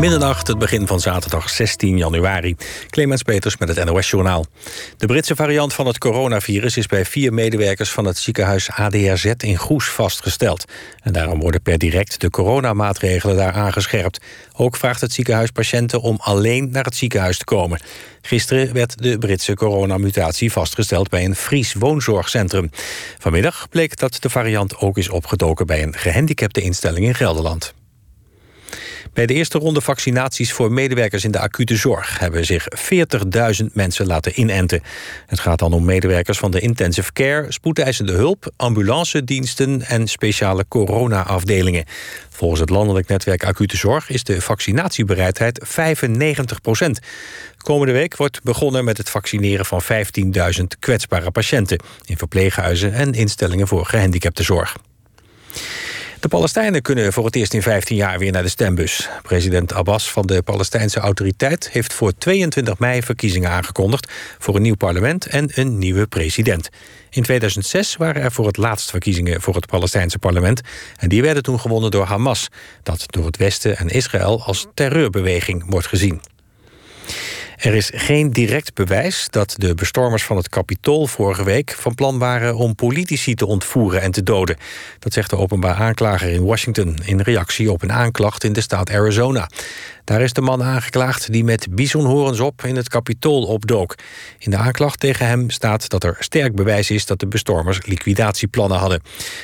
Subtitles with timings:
[0.00, 2.56] Middernacht, het begin van zaterdag 16 januari.
[2.90, 4.46] Clemens Peters met het NOS-journaal.
[4.96, 9.56] De Britse variant van het coronavirus is bij vier medewerkers van het ziekenhuis ADRZ in
[9.56, 10.64] Goes vastgesteld.
[11.02, 14.20] En daarom worden per direct de coronamaatregelen daar aangescherpt.
[14.56, 17.80] Ook vraagt het ziekenhuis patiënten om alleen naar het ziekenhuis te komen.
[18.22, 22.70] Gisteren werd de Britse coronamutatie vastgesteld bij een Fries woonzorgcentrum.
[23.18, 27.74] Vanmiddag bleek dat de variant ook is opgedoken bij een gehandicapte instelling in Gelderland.
[29.12, 32.66] Bij de eerste ronde vaccinaties voor medewerkers in de acute zorg hebben zich
[33.60, 34.82] 40.000 mensen laten inenten.
[35.26, 41.84] Het gaat dan om medewerkers van de intensive care, spoedeisende hulp, ambulancediensten en speciale corona-afdelingen.
[42.28, 46.98] Volgens het landelijk netwerk acute zorg is de vaccinatiebereidheid 95 procent.
[47.56, 53.68] Komende week wordt begonnen met het vaccineren van 15.000 kwetsbare patiënten in verpleeghuizen en instellingen
[53.68, 54.76] voor gehandicaptenzorg.
[56.20, 59.08] De Palestijnen kunnen voor het eerst in 15 jaar weer naar de stembus.
[59.22, 64.76] President Abbas van de Palestijnse Autoriteit heeft voor 22 mei verkiezingen aangekondigd voor een nieuw
[64.76, 66.68] parlement en een nieuwe president.
[67.10, 70.60] In 2006 waren er voor het laatst verkiezingen voor het Palestijnse parlement
[70.96, 72.48] en die werden toen gewonnen door Hamas,
[72.82, 76.20] dat door het Westen en Israël als terreurbeweging wordt gezien.
[77.60, 82.18] Er is geen direct bewijs dat de bestormers van het Capitool vorige week van plan
[82.18, 84.56] waren om politici te ontvoeren en te doden.
[84.98, 88.90] Dat zegt de openbaar aanklager in Washington in reactie op een aanklacht in de staat
[88.90, 89.48] Arizona.
[90.04, 93.94] Daar is de man aangeklaagd die met bisonhorens op in het kapitool opdook.
[94.38, 98.78] In de aanklacht tegen hem staat dat er sterk bewijs is dat de bestormers liquidatieplannen
[98.78, 99.02] hadden.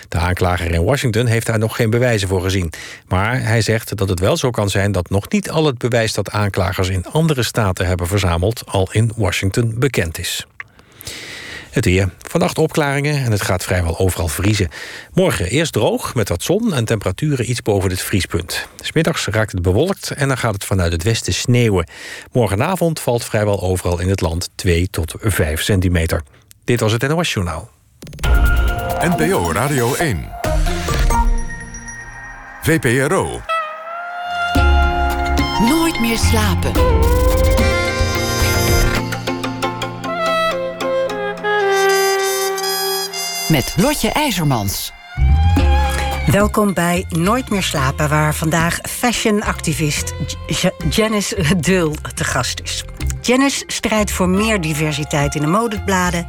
[0.08, 2.72] De aanklager in Washington heeft daar nog geen bewijzen voor gezien.
[3.08, 6.12] Maar hij zegt dat het wel zo kan zijn dat nog niet al het bewijs
[6.12, 10.46] dat aanklagers in andere staten hebben verzameld al in Washington bekend is.
[11.76, 12.08] Het weer.
[12.18, 14.68] Vannacht opklaringen en het gaat vrijwel overal vriezen.
[15.12, 18.68] Morgen eerst droog met wat zon en temperaturen iets boven het vriespunt.
[18.80, 21.88] Smiddags raakt het bewolkt en dan gaat het vanuit het westen sneeuwen.
[22.32, 26.22] Morgenavond valt vrijwel overal in het land 2 tot 5 centimeter.
[26.64, 27.70] Dit was het NOS Journaal.
[29.00, 30.28] NPO Radio 1.
[32.62, 33.40] VPRO.
[35.60, 36.72] Nooit meer slapen.
[43.48, 44.92] Met Lotje IJzermans.
[46.26, 50.14] Welkom bij Nooit meer slapen, waar vandaag fashionactivist
[50.90, 52.84] Janice Dul te gast is.
[53.26, 56.26] Janice strijdt voor meer diversiteit in de modebladen.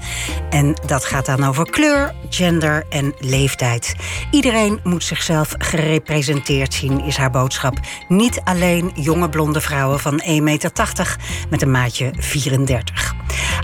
[0.50, 3.96] En dat gaat dan over kleur, gender en leeftijd.
[4.32, 7.80] Iedereen moet zichzelf gerepresenteerd zien, is haar boodschap.
[8.08, 10.72] Niet alleen jonge blonde vrouwen van 1,80 meter
[11.50, 13.16] met een maatje 34.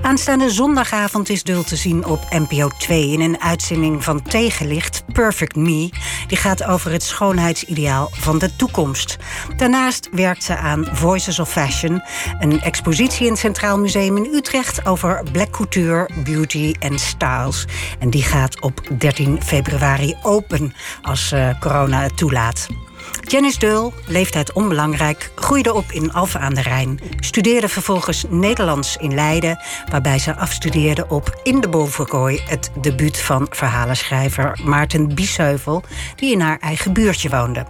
[0.02, 5.56] Aanstaande zondagavond is Dul te zien op NPO 2 in een uitzending van Tegenlicht, Perfect
[5.56, 5.90] Me.
[6.28, 9.18] Die gaat over het schoonheidsideaal van de toekomst.
[9.58, 12.02] Daarnaast werkt ze aan Voices of Fashion,
[12.40, 17.66] een expositie in het Centraal Museum in Utrecht over black couture, beauty en styles.
[18.00, 22.68] En die gaat op 13 februari open als uh, corona het toelaat.
[23.22, 27.00] Janice Deul, leeftijd onbelangrijk, groeide op in Alphen aan de Rijn.
[27.20, 29.60] Studeerde vervolgens Nederlands in Leiden,
[29.92, 35.84] waarbij ze afstudeerde op In de Bovenkooi, het debuut van verhalenschrijver Maarten Biesheuvel,
[36.16, 37.66] die in haar eigen buurtje woonde.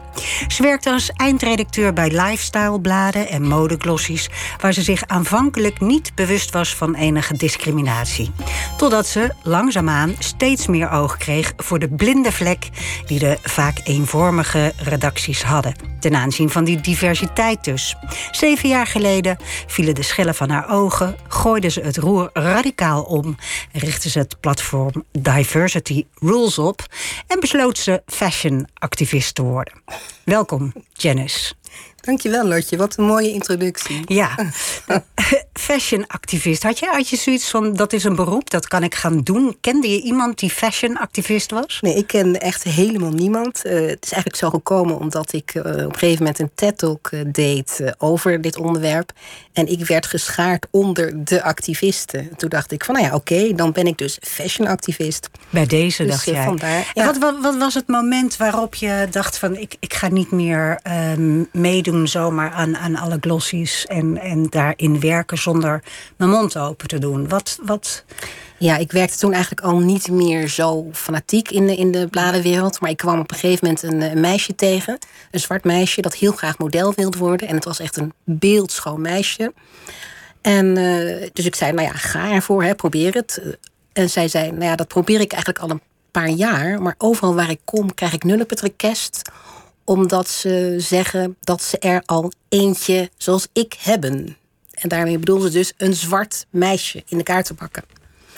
[0.48, 4.30] Ze werkte als eindredacteur bij lifestyle-bladen en modeglossies,
[4.60, 8.31] waar ze zich aanvankelijk niet bewust was van enige discriminatie.
[8.78, 12.70] Totdat ze langzaamaan steeds meer oog kreeg voor de blinde vlek
[13.06, 14.74] die de vaak eenvormige
[15.41, 15.75] hadden.
[15.99, 17.95] Ten aanzien van die diversiteit dus.
[18.31, 23.35] Zeven jaar geleden vielen de schellen van haar ogen, gooiden ze het roer radicaal om,
[23.71, 26.85] richtten ze het platform Diversity Rules op
[27.27, 29.73] en besloot ze fashion-activist te worden.
[30.23, 31.53] Welkom, Janice.
[32.06, 32.78] Dankjewel, Lotje.
[32.78, 34.02] Wat een mooie introductie.
[34.06, 34.36] Ja,
[35.53, 36.64] fashion-activist.
[36.64, 39.58] Had je, had je zoiets van, dat is een beroep, dat kan ik gaan doen?
[39.62, 41.78] Kende je iemand die fashion-activist was?
[41.81, 43.66] Nee, ik ken echt helemaal niemand.
[43.66, 47.12] Uh, het is eigenlijk zo gekomen omdat ik uh, op een gegeven moment een TED-talk
[47.12, 49.12] uh, deed over dit onderwerp.
[49.54, 52.30] En ik werd geschaard onder de activisten.
[52.38, 55.30] Toen dacht ik van, nou ja, oké, dan ben ik dus fashion-activist.
[55.50, 56.44] Bij deze dus, dacht jij.
[56.44, 57.06] Vandaar, ja.
[57.06, 60.80] wat, wat, wat, was het moment waarop je dacht van, ik, ik ga niet meer
[60.81, 61.44] ehm,
[62.07, 65.84] zomaar aan, aan alle glossies en, en daarin werken zonder
[66.18, 67.28] mijn mond open te doen.
[67.28, 68.04] Wat, wat...
[68.57, 72.80] Ja, ik werkte toen eigenlijk al niet meer zo fanatiek in de, in de bladenwereld.
[72.80, 74.98] Maar ik kwam op een gegeven moment een, meisje tegen.
[75.31, 77.48] Een zwart meisje dat heel graag model wilde worden.
[77.48, 79.54] En het was echt een beeldschoon meisje.
[80.42, 83.57] En uh, dus ik zei, nou ja, ga ervoor, hè, probeer het.
[83.94, 85.81] En zij zei, nou ja, dat probeer ik eigenlijk al een
[86.12, 86.81] paar jaar.
[86.81, 89.22] Maar overal waar ik kom, krijg ik nul op het request
[89.83, 94.38] omdat ze zeggen dat ze er al eentje zoals ik hebben.
[94.71, 97.83] En daarmee bedoelen ze dus een zwart meisje in de kaart te pakken.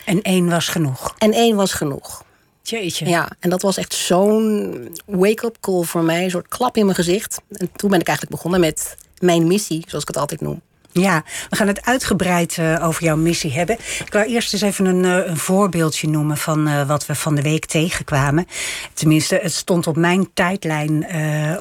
[0.06, 1.16] En één was genoeg.
[1.18, 2.24] En één was genoeg.
[2.62, 3.06] Jeetje.
[3.06, 6.24] Ja, en dat was echt zo'n wake-up call voor mij.
[6.24, 7.42] Een soort klap in mijn gezicht.
[7.52, 10.62] En toen ben ik eigenlijk begonnen met mijn missie, zoals ik het altijd noem.
[11.02, 13.78] Ja, we gaan het uitgebreid uh, over jouw missie hebben.
[14.06, 17.36] Ik wil eerst eens even een, uh, een voorbeeldje noemen van uh, wat we van
[17.36, 18.48] de week tegenkwamen.
[18.94, 21.08] Tenminste, het stond op mijn tijdlijn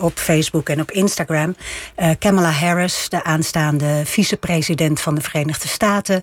[0.00, 1.56] op Facebook en op Instagram.
[2.18, 6.22] Kamala Harris, de aanstaande vicepresident van de Verenigde Staten,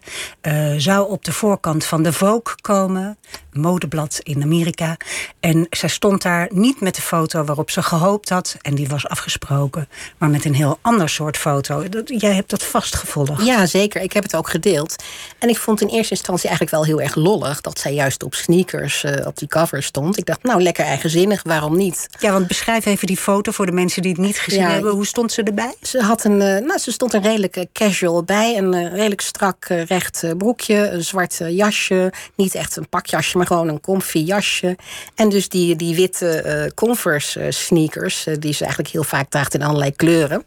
[0.77, 3.17] zou op de voorkant van de Vogue komen,
[3.53, 4.97] modeblad in Amerika.
[5.39, 9.07] En zij stond daar niet met de foto waarop ze gehoopt had, en die was
[9.07, 9.87] afgesproken,
[10.17, 11.83] maar met een heel ander soort foto.
[12.05, 13.45] Jij hebt dat vast gevolgd.
[13.45, 14.01] Ja, zeker.
[14.01, 15.03] Ik heb het ook gedeeld.
[15.39, 18.33] En ik vond in eerste instantie eigenlijk wel heel erg lollig dat zij juist op
[18.33, 20.17] sneakers uh, op die cover stond.
[20.17, 22.07] Ik dacht, nou lekker eigenzinnig, waarom niet?
[22.19, 24.91] Ja, want beschrijf even die foto voor de mensen die het niet gezien ja, hebben.
[24.91, 25.75] Hoe stond ze erbij?
[25.81, 28.57] Ze, had een, uh, nou, ze stond een redelijk casual bij.
[28.57, 32.13] Een redelijk strak recht broekje, een zwart jasje.
[32.35, 34.77] Niet echt een pakjasje, maar gewoon een comfy jasje.
[35.15, 39.95] En dus die, die witte Converse sneakers, die ze eigenlijk heel vaak draagt in allerlei
[39.95, 40.43] kleuren.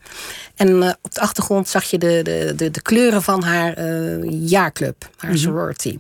[0.57, 4.49] En uh, op de achtergrond zag je de, de, de, de kleuren van haar uh,
[4.49, 5.45] jaarclub, haar mm -hmm.
[5.45, 5.99] sorority.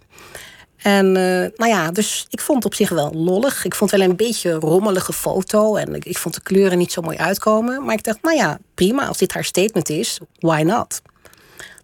[0.76, 3.64] En uh, nou ja, dus ik vond het op zich wel lollig.
[3.64, 5.76] Ik vond het wel een beetje een rommelige foto.
[5.76, 7.85] En ik, ik vond de kleuren niet zo mooi uitkomen.
[7.85, 9.06] Maar ik dacht, nou ja, prima.
[9.06, 11.02] Als dit haar statement is, why not?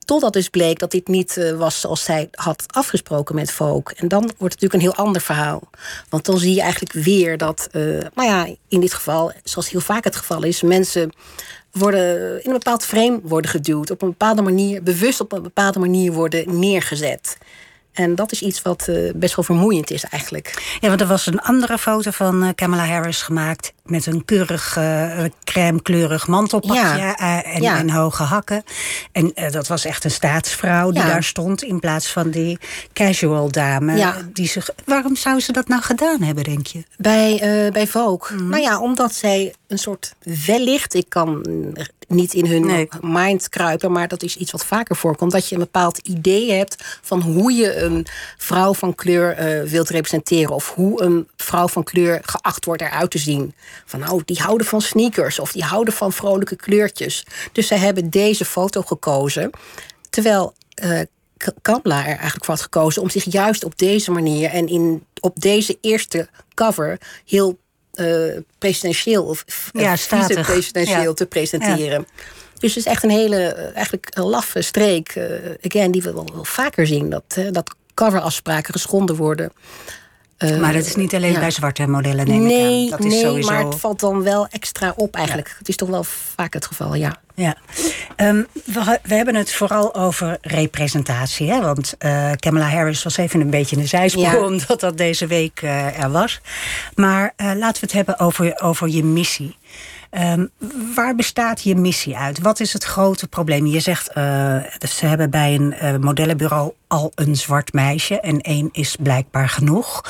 [0.04, 3.96] Totdat dus bleek dat dit niet uh, was zoals zij had afgesproken met Vogue.
[3.96, 5.62] En dan wordt het natuurlijk een heel ander verhaal.
[6.08, 7.82] Want dan zie je eigenlijk weer dat, uh,
[8.14, 11.12] nou ja, in dit geval, zoals heel vaak het geval is, mensen
[11.72, 13.90] worden in een bepaald frame worden geduwd.
[13.90, 17.38] Op een bepaalde manier, bewust op een bepaalde manier worden neergezet.
[17.92, 20.76] En dat is iets wat uh, best wel vermoeiend is eigenlijk.
[20.80, 23.72] Ja, want er was een andere foto van Kamala Harris gemaakt...
[23.90, 27.16] met een keurig, uh, crème-kleurig mantelpakje ja.
[27.44, 27.78] en, ja.
[27.78, 28.64] en, hoge hakken.
[29.12, 31.08] En dat was echt een staatsvrouw die ja.
[31.08, 31.62] daar stond...
[31.62, 32.58] in plaats van die
[32.92, 34.14] casual dame.
[34.32, 36.82] Die zich, waarom zou ze dat nou gedaan hebben, denk je?
[36.96, 37.38] Bij,
[37.72, 38.38] bij Vogue?
[38.38, 38.48] Mm.
[38.48, 40.14] Nou ja, omdat zij een soort
[40.46, 40.94] wellicht...
[40.94, 41.46] ik kan
[42.08, 42.88] niet in hun nee.
[43.00, 45.32] mind kruipen, maar dat is iets wat vaker voorkomt.
[45.32, 49.36] Dat je een bepaald idee hebt van hoe je een vrouw van kleur
[49.68, 50.54] wilt representeren.
[50.54, 53.54] Of hoe een vrouw van kleur geacht wordt eruit te zien.
[53.84, 57.26] Van nou, die houden van sneakers of die houden van vrolijke kleurtjes.
[57.52, 59.50] Dus zij hebben deze foto gekozen.
[60.10, 60.54] Terwijl
[60.84, 61.00] uh,
[61.62, 65.40] Kamla er eigenlijk voor had gekozen om zich juist op deze manier en in, op
[65.40, 67.58] deze eerste cover heel
[67.94, 71.12] uh, presidentieel of ja, vice-presidentieel ja.
[71.12, 72.06] te presenteren.
[72.06, 72.22] Ja.
[72.58, 75.24] Dus het is echt een hele, eigenlijk een laffe streek, uh,
[75.62, 77.10] again, die we wel, wel vaker zien.
[77.10, 79.52] Dat, uh, dat coverafspraken geschonden worden.
[80.44, 81.38] Uh, maar dat is niet alleen ja.
[81.38, 82.98] bij zwarte modellen, neem nee, ik aan.
[82.98, 83.50] Dat is nee, sowieso...
[83.50, 85.48] maar het valt dan wel extra op eigenlijk.
[85.48, 85.54] Ja.
[85.58, 87.16] Het is toch wel vaak het geval, ja.
[87.34, 87.56] Ja,
[88.16, 91.50] um, we, we, hebben het vooral over representatie.
[91.50, 91.60] Hè?
[91.60, 94.32] Want uh, Kamala Harris was even een beetje een zijsprong...
[94.32, 94.44] Ja.
[94.44, 96.40] omdat dat deze week uh, er was.
[96.94, 99.56] Maar laten we het hebben over, over je missie.
[100.10, 100.50] Um,
[100.94, 102.40] waar bestaat je missie uit?
[102.40, 103.66] Wat is het grote probleem?
[103.66, 104.14] Je zegt, uh,
[104.88, 108.20] ze hebben bij een uh, modellenbureau al een zwart meisje...
[108.20, 110.04] en één is blijkbaar genoeg.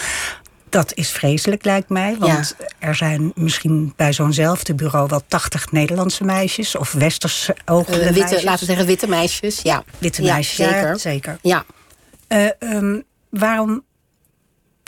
[0.68, 2.16] Dat is vreselijk, lijkt mij.
[2.18, 2.66] Want ja.
[2.78, 7.94] er zijn misschien bij zo'nzelfde bureau wel 80 Nederlandse meisjes of westerse ogen.
[7.94, 8.42] Uh, witte, meisjes.
[8.42, 9.84] Laten we zeggen witte meisjes, ja.
[9.98, 10.88] Witte meisjes, zeker.
[10.88, 11.38] Ja, zeker.
[11.42, 11.64] Ja.
[12.58, 13.84] Um, waarom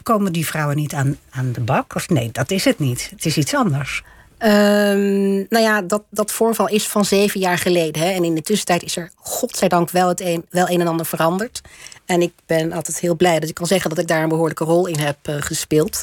[0.02, 1.94] komen die vrouwen niet aan, aan de bak?
[1.94, 3.10] Of nee, dat is het niet.
[3.10, 4.02] Het is iets anders.
[4.44, 8.02] Um, nou ja, dat, dat voorval is van zeven jaar geleden.
[8.02, 8.10] Hè.
[8.10, 11.60] En in de tussentijd is er, godzijdank, wel het een, wel een en ander veranderd.
[12.06, 14.64] En ik ben altijd heel blij dat ik kan zeggen dat ik daar een behoorlijke
[14.64, 16.02] rol in heb uh, gespeeld.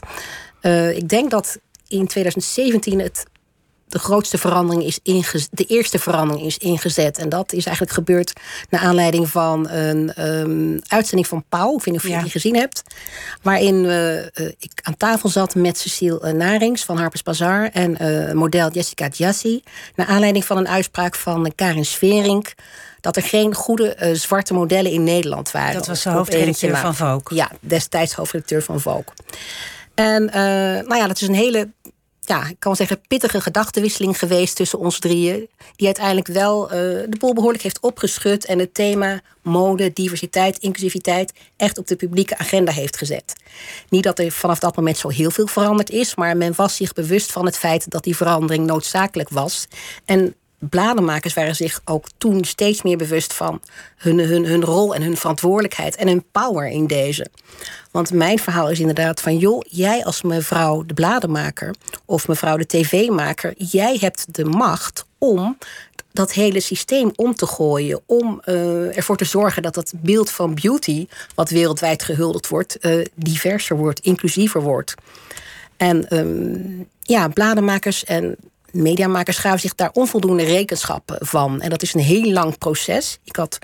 [0.62, 3.26] Uh, ik denk dat in 2017 het
[3.90, 7.18] de grootste verandering is ingezet, de eerste verandering is ingezet.
[7.18, 8.34] En dat is eigenlijk gebeurd
[8.70, 11.76] naar aanleiding van een um, uitzending van Pauw.
[11.76, 12.22] Ik weet niet of je ja.
[12.22, 12.84] die gezien hebt.
[13.42, 14.24] Waarin uh, uh,
[14.60, 19.64] ik aan tafel zat met Cecile uh, Narings van Harper's Bazaar en model Jessica Jassi.
[19.96, 22.54] Naar aanleiding van een uitspraak van Karin Sverink
[23.02, 25.74] dat er geen goede uh, zwarte modellen in Nederland waren.
[25.74, 27.38] Dat was de hoofdredacteur van Vogue.
[27.38, 29.14] Ja, destijds hoofdredacteur van Vogue.
[29.94, 30.34] En uh,
[30.88, 31.70] nou ja, dat is een hele
[32.30, 35.50] ja, ik kan zeggen, pittige gedachtenwisseling geweest tussen ons drieën.
[35.76, 36.70] Die uiteindelijk wel uh,
[37.10, 38.46] de boel behoorlijk heeft opgeschud.
[38.46, 43.34] En het thema mode, diversiteit, inclusiviteit echt op de publieke agenda heeft gezet.
[43.90, 46.16] Niet dat er vanaf dat moment zo heel veel veranderd is.
[46.16, 49.68] Maar men was zich bewust van het feit dat die verandering noodzakelijk was.
[50.06, 53.62] En bladenmakers waren zich ook toen steeds meer bewust van
[53.98, 57.28] hun, hun, hun rol en hun verantwoordelijkheid en hun power in deze.
[57.92, 61.76] Want mijn verhaal is inderdaad van, joh, jij als mevrouw de bladenmaker
[62.06, 65.58] of mevrouw de tv-maker, jij hebt de macht om
[66.12, 68.02] dat hele systeem om te gooien.
[68.06, 73.06] Om uh, ervoor te zorgen dat dat beeld van beauty, wat wereldwijd gehuldigd wordt, uh,
[73.16, 74.96] diverser wordt, inclusiever wordt.
[75.78, 78.36] En um, ja, bladenmakers en
[78.72, 81.62] mediamakers gaven zich daar onvoldoende rekenschap van.
[81.62, 83.20] En dat is een heel lang proces.
[83.24, 83.60] Ik had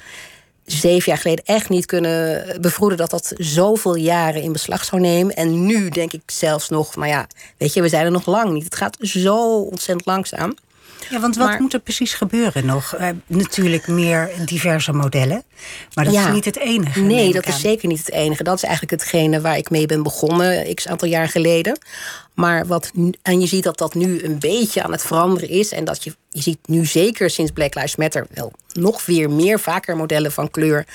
[0.65, 5.35] zeven jaar geleden echt niet kunnen bevroeden dat dat zoveel jaren in beslag zou nemen.
[5.35, 8.51] En nu denk ik zelfs nog, nou ja, weet je, we zijn er nog lang
[8.51, 8.63] niet.
[8.63, 10.55] Het gaat zo ontzettend langzaam.
[11.09, 12.95] Ja, want wat moet er precies gebeuren nog?
[12.99, 15.43] Uh, natuurlijk meer diverse modellen.
[15.93, 16.99] Maar dat is niet het enige.
[16.99, 18.43] Nee, dat is zeker niet het enige.
[18.43, 21.77] Dat is eigenlijk hetgene waar ik mee ben begonnen, x aantal jaar geleden.
[22.35, 25.71] Maar wat, en je ziet dat dat nu een beetje aan het veranderen is.
[25.71, 29.59] En dat je, je ziet nu zeker sinds Black Lives Matter wel nog weer meer
[29.59, 30.85] vaker modellen van kleur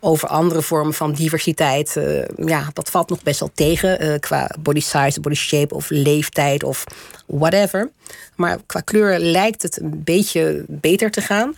[0.00, 1.94] over andere vormen van diversiteit.
[1.96, 5.90] Uh, ja, dat valt nog best wel tegen uh, qua body size, body shape of
[5.90, 6.84] leeftijd of
[7.26, 7.90] whatever.
[8.36, 11.54] Maar qua kleur lijkt het een beetje beter te gaan.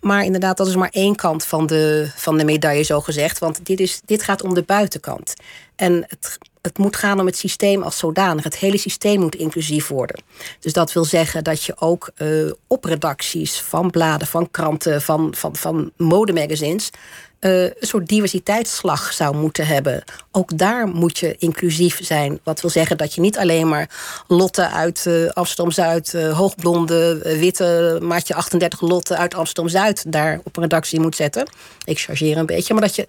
[0.00, 3.38] Maar inderdaad, dat is maar één kant van de, van de medaille, zo gezegd.
[3.38, 5.34] Want dit, is, dit gaat om de buitenkant.
[5.76, 8.44] En het, het moet gaan om het systeem als zodanig.
[8.44, 10.22] Het hele systeem moet inclusief worden.
[10.60, 15.34] Dus dat wil zeggen dat je ook uh, op redacties van bladen, van kranten, van,
[15.36, 16.90] van, van modemagazines.
[17.40, 20.02] Uh, een soort diversiteitsslag zou moeten hebben.
[20.30, 22.40] Ook daar moet je inclusief zijn.
[22.44, 23.90] Wat wil zeggen dat je niet alleen maar
[24.26, 26.12] Lotte uit uh, Amsterdam-Zuid...
[26.12, 30.12] Hoogblonde, witte, maatje 38 Lotte uit Amsterdam-Zuid...
[30.12, 31.48] daar op een redactie moet zetten.
[31.84, 32.72] Ik chargeer een beetje.
[32.72, 33.06] Maar dat je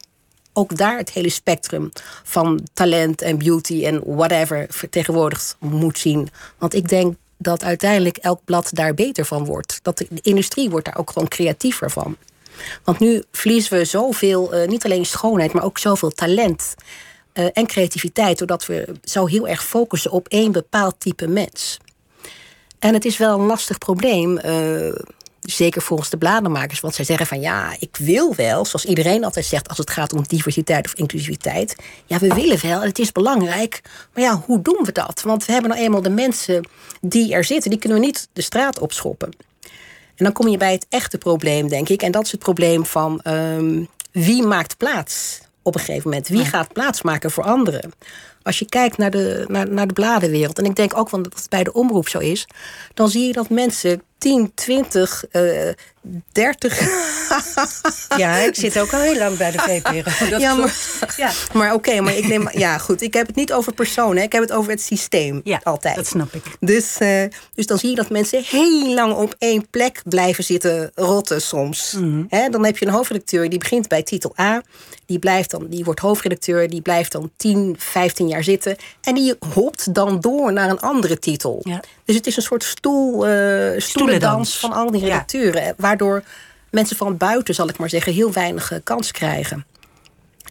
[0.53, 1.91] ook daar het hele spectrum
[2.23, 6.29] van talent en beauty en whatever vertegenwoordigd moet zien.
[6.57, 9.79] Want ik denk dat uiteindelijk elk blad daar beter van wordt.
[9.81, 12.17] Dat de industrie wordt daar ook gewoon creatiever van.
[12.83, 16.75] Want nu verliezen we zoveel, uh, niet alleen schoonheid, maar ook zoveel talent
[17.33, 21.77] uh, en creativiteit, doordat we zo heel erg focussen op één bepaald type mens.
[22.79, 24.39] En het is wel een lastig probleem.
[24.45, 24.93] Uh,
[25.41, 26.79] zeker volgens de bladenmakers.
[26.79, 30.13] Want zij zeggen van ja, ik wil wel, zoals iedereen altijd zegt als het gaat
[30.13, 31.75] om diversiteit of inclusiviteit.
[32.05, 33.81] Ja, we willen wel en het is belangrijk.
[34.13, 35.21] Maar ja, hoe doen we dat?
[35.25, 36.67] Want we hebben nou eenmaal de mensen
[37.01, 39.29] die er zitten, die kunnen we niet de straat opschoppen.
[40.15, 42.01] En dan kom je bij het echte probleem, denk ik.
[42.01, 46.27] En dat is het probleem van um, wie maakt plaats op een gegeven moment?
[46.27, 47.93] Wie gaat plaats maken voor anderen?
[48.43, 51.45] Als je kijkt naar de, naar, naar de bladenwereld, en ik denk ook dat het
[51.49, 52.47] bij de omroep zo is,
[52.93, 55.69] dan zie je dat mensen 10, 20, uh,
[56.31, 56.79] 30.
[58.17, 60.37] ja, ik zit ook al heel lang bij de VPRO.
[60.37, 60.75] ja, maar,
[61.17, 61.31] ja.
[61.53, 62.49] maar oké, okay, maar ik neem.
[62.51, 63.01] Ja, goed.
[63.01, 65.41] Ik heb het niet over personen, ik heb het over het systeem.
[65.43, 65.95] Ja, altijd.
[65.95, 66.43] Dat snap ik.
[66.59, 70.91] Dus, uh, dus dan zie je dat mensen heel lang op één plek blijven zitten
[70.95, 71.93] rotten soms.
[71.93, 72.25] Mm -hmm.
[72.29, 74.61] He, dan heb je een hoofdredacteur die begint bij titel A.
[75.05, 78.75] Die, blijft dan, die wordt hoofdredacteur, die blijft dan 10, 15 jaar zitten.
[79.01, 81.59] En die hopt dan door naar een andere titel.
[81.63, 81.81] Ja.
[82.05, 85.63] Dus het is een soort stoel, uh, stoelendans van al die redacteuren.
[85.63, 85.73] Ja.
[85.77, 86.23] Waardoor
[86.69, 89.65] mensen van buiten, zal ik maar zeggen, heel weinig uh, kans krijgen.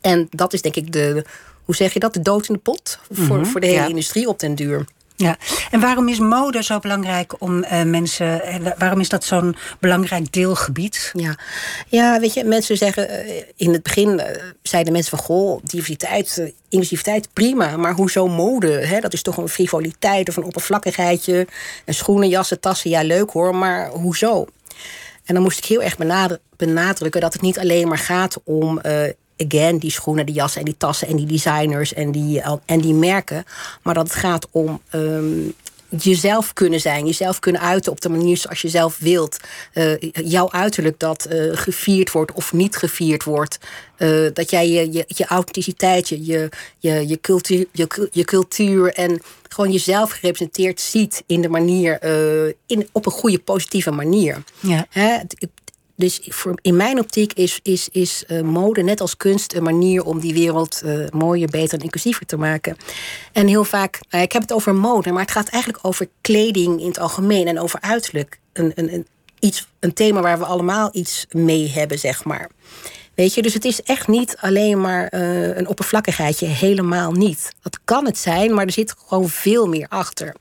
[0.01, 1.25] En dat is denk ik de,
[1.65, 3.47] hoe zeg je dat, de dood in de pot voor, mm -hmm.
[3.47, 3.89] voor de hele ja.
[3.89, 4.85] industrie op den duur.
[5.21, 5.37] Ja,
[5.71, 8.43] en waarom is mode zo belangrijk om uh, mensen.
[8.79, 11.13] Waarom is dat zo'n belangrijk deelgebied?
[11.17, 11.37] Ja.
[11.89, 13.11] ja, weet je, mensen zeggen.
[13.11, 14.23] Uh, in het begin
[14.63, 15.27] zeiden mensen van.
[15.27, 17.77] Goh, diversiteit, inclusiviteit, prima.
[17.77, 18.71] Maar hoezo mode?
[18.71, 19.01] Hè?
[19.01, 21.47] Dat is toch een frivoliteit of een oppervlakkigheidje.
[21.85, 23.55] En schoenen, jassen, tassen, ja, leuk hoor.
[23.55, 24.47] Maar hoezo?
[25.25, 25.97] En dan moest ik heel erg
[26.57, 28.81] benadrukken dat het niet alleen maar gaat om
[29.47, 32.95] again, die schoenen, die jassen en die tassen en die designers en die, en die
[32.95, 33.45] merken.
[33.83, 35.55] Maar dat het gaat om um,
[35.99, 39.37] jezelf kunnen zijn, jezelf kunnen uiten op de manier zoals je zelf wilt.
[39.75, 43.59] Uh, jouw uiterlijk dat uh, gevierd wordt of niet gevierd wordt.
[43.99, 49.23] Uh, dat jij je, je, je authenticiteit, je, je, je, cultuur, je, je cultuur en
[49.49, 52.03] gewoon jezelf gerepresenteerd ziet in de manier,
[52.67, 54.43] in, op een goede, positieve manier.
[54.61, 54.87] Ja.
[54.91, 55.19] Hè?
[56.01, 56.21] Dus
[56.63, 60.35] in mijn optiek is, is, is uh, mode net als kunst een manier om die
[60.35, 62.77] wereld uh, mooier, beter en inclusiever te maken.
[63.33, 66.81] En heel vaak, uh, ik heb het over mode, maar het gaat eigenlijk over kleding
[66.81, 68.41] in het algemeen en over uiterlijk.
[68.53, 69.07] Een, een,
[69.39, 72.51] iets, een thema waar we allemaal iets mee hebben, zeg maar.
[73.15, 75.13] Weet je, dus het is echt niet alleen maar
[75.57, 77.53] een oppervlakkigheidje, helemaal niet.
[77.63, 80.35] Dat kan het zijn, maar er zit gewoon veel meer achter.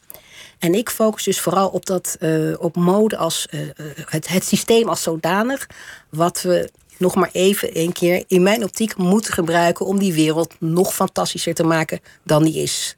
[0.60, 3.62] En ik focus dus vooral op, dat, uh, op mode als uh,
[4.06, 5.68] het, het systeem als zodanig.
[6.10, 10.56] Wat we nog maar even een keer in mijn optiek moeten gebruiken om die wereld
[10.60, 12.98] nog fantastischer te maken dan die is.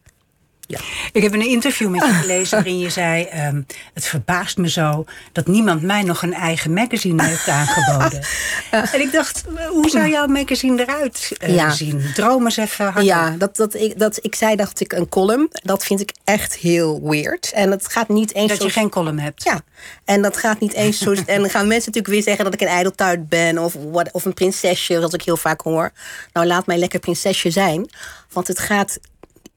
[0.71, 0.79] Ja.
[1.11, 3.23] Ik heb een interview met je gelezen waarin je zei...
[3.23, 3.61] ehm,
[3.93, 8.23] het verbaast me zo dat niemand mij nog een eigen magazine heeft aangeboden.
[8.71, 11.69] En ik dacht, hoe zou jouw magazine eruit eh, Ja.
[11.69, 12.03] zien?
[12.13, 13.03] Droom eens even.
[13.03, 15.49] Ja, dat, dat, ik, dat ik zei, dacht ik, een column.
[15.51, 17.51] Dat vind ik echt heel weird.
[17.53, 18.65] En het gaat niet eens Dat zo...
[18.65, 19.43] je geen column hebt.
[19.43, 19.61] Ja,
[20.05, 21.11] en dat gaat niet eens zo...
[21.11, 23.57] en dan gaan mensen natuurlijk weer zeggen dat ik een ijdeltuit ben...
[23.57, 23.75] of,
[24.11, 25.91] of een prinsesje, wat ik heel vaak hoor.
[26.33, 27.89] Nou, laat mij lekker prinsesje zijn.
[28.31, 28.99] Want het gaat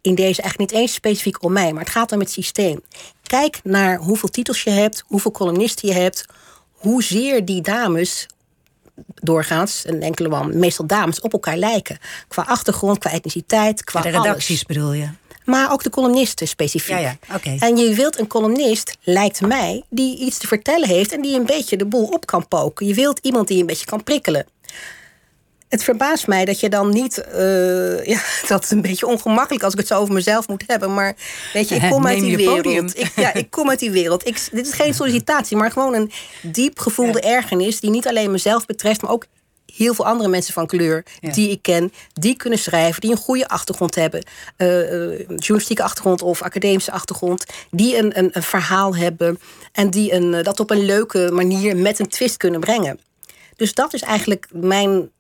[0.05, 1.73] in deze eigenlijk niet eens specifiek om mij...
[1.73, 2.81] maar het gaat om het systeem.
[3.23, 6.25] Kijk naar hoeveel titels je hebt, hoeveel columnisten je hebt...
[6.73, 8.27] hoezeer die dames
[9.15, 11.99] doorgaans, een enkele man, meestal dames, op elkaar lijken.
[12.29, 14.23] Qua achtergrond, qua etniciteit, qua De alles.
[14.23, 15.09] redacties bedoel je?
[15.45, 16.99] Maar ook de columnisten specifiek.
[16.99, 17.57] Ja, ja, oké.
[17.59, 21.47] En je wilt een columnist, lijkt mij, die iets te vertellen heeft en die een
[21.47, 22.87] beetje de boel op kan poken.
[22.87, 24.47] Je wilt iemand die een beetje kan prikkelen.
[25.75, 27.19] Het verbaast mij dat je dan niet.
[27.19, 30.95] eh, ja, dat is een beetje ongemakkelijk als ik het zo over mezelf moet hebben.
[30.95, 31.17] Maar
[31.53, 32.99] weet je, ik kom uit die wereld.
[32.99, 34.27] Ik, ja, ik kom uit die wereld.
[34.27, 36.11] Ik, dit is geen sollicitatie, maar gewoon een
[36.43, 37.81] diep gevoelde ergernis.
[37.81, 39.27] die niet alleen mezelf betreft, maar ook
[39.77, 41.33] heel veel andere mensen van kleur Ja.
[41.33, 44.23] die ik ken, die kunnen schrijven, die een goede achtergrond hebben,
[44.57, 44.69] eh,
[45.19, 49.39] journalistieke achtergrond of academische achtergrond, die een, een, een verhaal hebben
[49.73, 53.01] en die een, dat op een leuke manier met een twist kunnen brengen.
[53.57, 55.11] Dus dat is eigenlijk mijn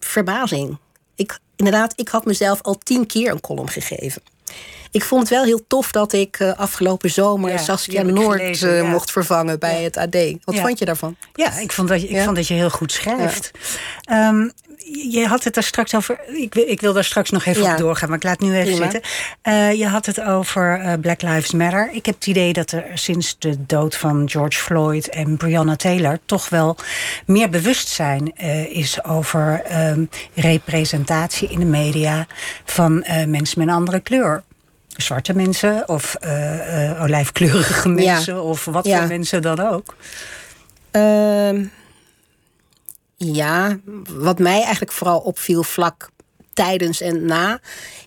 [0.00, 0.78] verbazing.
[1.14, 4.22] Ik, inderdaad, ik had mezelf al tien keer een column gegeven.
[4.90, 8.70] Ik vond het wel heel tof dat ik eh, afgelopen zomer Ja, Saskia Noord gelezen,
[8.70, 8.88] eh, ja.
[8.90, 10.16] mocht vervangen bij het AD.
[10.44, 11.16] Wat vond je daarvan?
[11.34, 13.50] Ja, ik vond dat je, ik vond dat je heel goed schrijft.
[14.02, 14.48] Ehm,
[15.10, 16.18] je had het daar straks over.
[16.26, 17.72] Ik wil, ik wil daar straks nog even Ja.
[17.72, 18.90] op doorgaan, maar ik laat nu even Prima.
[18.90, 19.10] zitten.
[19.42, 21.90] Eh, je had het over Black Lives Matter.
[21.92, 26.18] Ik heb het idee dat er sinds de dood van George Floyd en Breonna Taylor
[26.26, 26.76] toch wel
[27.26, 28.36] meer bewustzijn
[28.70, 30.04] is over ehm,
[30.34, 32.26] representatie in de media
[32.64, 34.42] van mensen met een andere kleur.
[35.02, 37.94] Zwarte mensen of eh, eh, olijfkleurige Ja.
[37.94, 38.98] mensen of wat Ja.
[38.98, 39.96] voor mensen dan ook.
[40.90, 41.64] Ehm,
[43.16, 43.78] ja,
[44.08, 46.10] wat mij eigenlijk vooral opviel vlak
[46.52, 47.60] tijdens en na,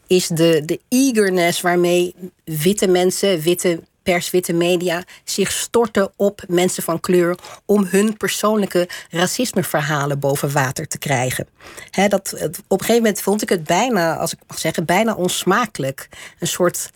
[0.07, 6.83] is de, de eagerness waarmee witte mensen, witte pers, witte media zich storten op mensen
[6.83, 11.47] van kleur om hun persoonlijke racismeverhalen boven water te krijgen.
[12.09, 12.33] Dat,
[12.67, 16.09] op een gegeven moment vond ik het bijna, als ik mag zeggen, bijna onsmakelijk.
[16.39, 16.89] Een soort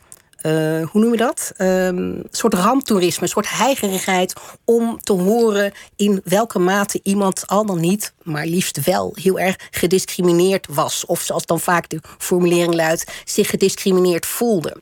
[0.46, 0.52] eh,
[0.92, 1.54] hoe noem je dat?
[1.58, 4.34] Ehm, een soort ramptoerisme, een soort heigerigheid
[4.66, 9.56] om te horen in welke mate iemand al dan niet, maar liefst wel heel erg
[9.72, 11.06] gediscrimineerd was.
[11.06, 14.78] Of zoals dan vaak de formulering luidt, zich gediscrimineerd voelde.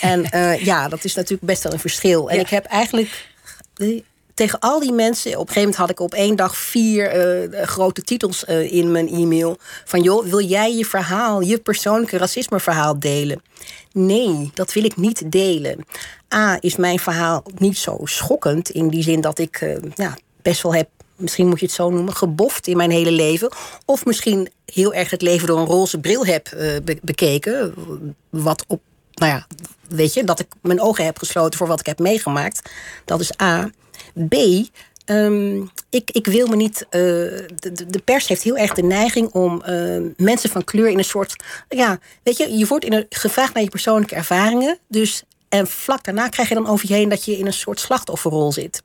[0.00, 2.30] En eh, ja, dat is natuurlijk best wel een verschil.
[2.30, 2.42] En Ja.
[2.42, 3.28] ik heb eigenlijk
[3.76, 4.00] eh,
[4.34, 5.30] tegen al die mensen.
[5.30, 9.08] Op een gegeven moment had ik op één dag vier eh, grote titels in mijn
[9.08, 9.56] e-mail.
[9.84, 13.42] Van joh, wil jij je verhaal, je persoonlijke racismeverhaal delen?
[13.92, 15.84] Nee, dat wil ik niet delen.
[16.34, 18.70] A, is mijn verhaal niet zo schokkend.
[18.70, 22.14] In die zin dat ik ja, best wel heb, misschien moet je het zo noemen,
[22.14, 23.48] geboft in mijn hele leven.
[23.84, 26.48] Of misschien heel erg het leven door een roze bril heb
[26.84, 27.74] be- bekeken.
[28.30, 28.80] Wat op,
[29.16, 29.46] nou ja,
[29.88, 32.70] weet je, dat ik mijn ogen heb gesloten voor wat ik heb meegemaakt.
[33.04, 33.70] Dat is A.
[34.28, 34.34] B.
[35.04, 36.86] ehm, ik, ik wil me niet.
[36.90, 37.00] eh,
[37.86, 41.36] de, pers heeft heel erg de neiging om eh, mensen van kleur in een soort.
[41.68, 44.78] Ja, weet je, je wordt in een, gevraagd naar je persoonlijke ervaringen.
[44.88, 47.80] Dus, en vlak daarna krijg je dan over je heen dat je in een soort
[47.80, 48.80] slachtofferrol zit.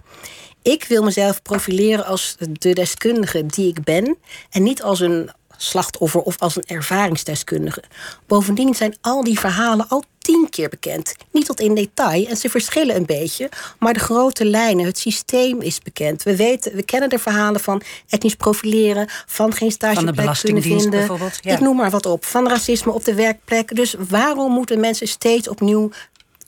[0.61, 4.17] Ik wil mezelf profileren als de deskundige die ik ben.
[4.49, 5.29] En niet als een
[5.61, 7.83] slachtoffer of als een ervaringsdeskundige.
[8.27, 11.15] Bovendien zijn al die verhalen al tien keer bekend.
[11.31, 13.49] Niet tot in detail en ze verschillen een beetje.
[13.79, 16.23] Maar de grote lijnen, het systeem is bekend.
[16.23, 21.19] We, weten, we kennen de verhalen van etnisch profileren, van geen stageplek kunnen vinden.
[21.41, 21.53] ja.
[21.53, 22.25] Ik noem maar wat op.
[22.25, 23.75] Van racisme op de werkplek.
[23.75, 25.91] Dus waarom moeten mensen steeds opnieuw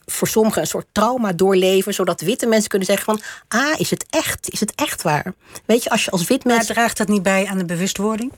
[0.06, 4.06] voor sommigen een soort trauma doorleven, zodat witte mensen kunnen zeggen van, ah, is het
[4.10, 4.50] echt?
[4.50, 5.34] Is het echt waar?
[5.66, 8.32] Weet je, als je als wit Maar mens, draagt dat niet bij aan de bewustwording?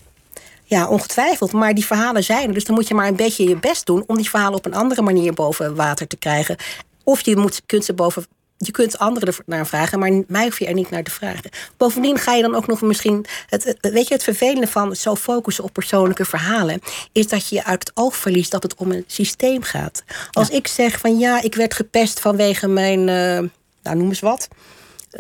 [0.69, 3.57] Ja, ongetwijfeld, maar die verhalen zijn er, dus dan moet je maar een beetje je
[3.57, 6.57] best doen om die verhalen op een andere manier boven water te krijgen.
[7.05, 8.27] Of je moet, kunt ze boven.
[8.59, 11.51] Je kunt anderen er naar vragen, maar mij hoef je er niet naar te vragen.
[11.77, 13.27] Bovendien ga je dan ook nog misschien.
[13.47, 16.81] Het, weet je, het vervelende van zo focussen op persoonlijke verhalen.
[17.13, 20.05] is dat je uit het oog verliest dat het om een systeem gaat.
[20.31, 22.99] Als ik zeg van ja, ik werd gepest vanwege mijn.
[22.99, 23.49] eh,
[23.83, 24.49] nou, noem eens wat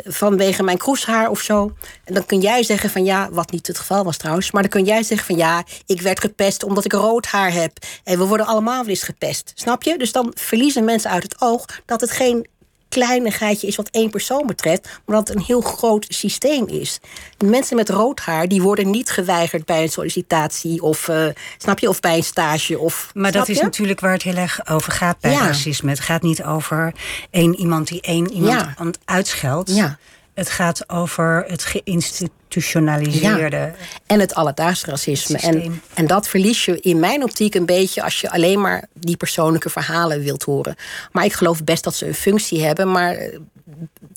[0.05, 1.73] vanwege mijn kroeshaar of zo.
[2.05, 4.51] En dan kun jij zeggen van ja, wat niet het geval was trouwens.
[4.51, 7.73] Maar dan kun jij zeggen van ja, ik werd gepest omdat ik rood haar heb.
[8.05, 9.53] En we worden allemaal wel eens gepest.
[9.55, 9.99] Snap je?
[9.99, 12.47] Dus dan verliezen mensen uit het oog dat het geen
[12.88, 17.01] kleinigheidje is wat één persoon betreft, maar dat het een heel groot systeem is.
[17.44, 21.27] Mensen met rood haar die worden niet geweigerd bij een sollicitatie of uh,
[21.59, 23.11] snap je of bij een stage of.
[23.14, 25.46] Maar dat is natuurlijk waar het heel erg over gaat bij Ja.
[25.46, 25.90] racisme.
[25.90, 26.94] Het gaat niet over
[27.31, 28.75] één iemand die één iemand Ja.
[28.77, 29.75] aan het uitscheldt.
[29.75, 29.99] Ja.
[30.37, 33.72] Het gaat over het geïnstitutionaliseerde.
[34.07, 35.38] En het alledaagse racisme.
[35.38, 39.16] En, en dat verlies je in mijn optiek een beetje als je alleen maar die
[39.16, 40.77] persoonlijke verhalen wilt horen.
[41.12, 43.38] Maar ik geloof best dat ze een functie hebben, maar eh,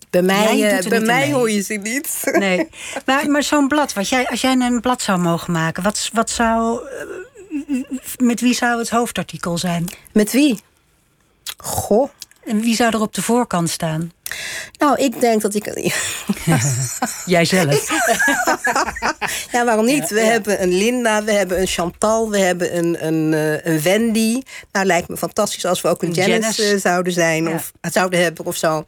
[0.09, 1.33] bij mij, Jij eh, doet er bij mij mee.
[1.33, 2.21] hoor je ze niet.
[2.31, 2.69] Nee,
[3.05, 6.29] maar, maar zo'n blad, wat jij, als jij een blad zou mogen maken, wat, wat
[6.29, 7.05] zou, eh,
[8.17, 9.85] met wie zou het hoofdartikel zijn?
[10.13, 10.59] Met wie?
[11.57, 12.09] Goh.
[12.45, 14.11] En wie zou er op de voorkant staan?
[14.77, 15.65] Nou, ik denk dat ik.
[17.25, 17.87] Jijzelf.
[19.51, 20.09] Ja, waarom niet?
[20.09, 24.41] We hebben een Linda, we hebben een Chantal, we hebben een, een, eh, een Wendy.
[24.71, 26.73] Nou, lijkt me fantastisch als we ook een Janice, Janice.
[26.73, 27.53] eh, zouden zijn Ja.
[27.53, 28.85] of zouden hebben of zo.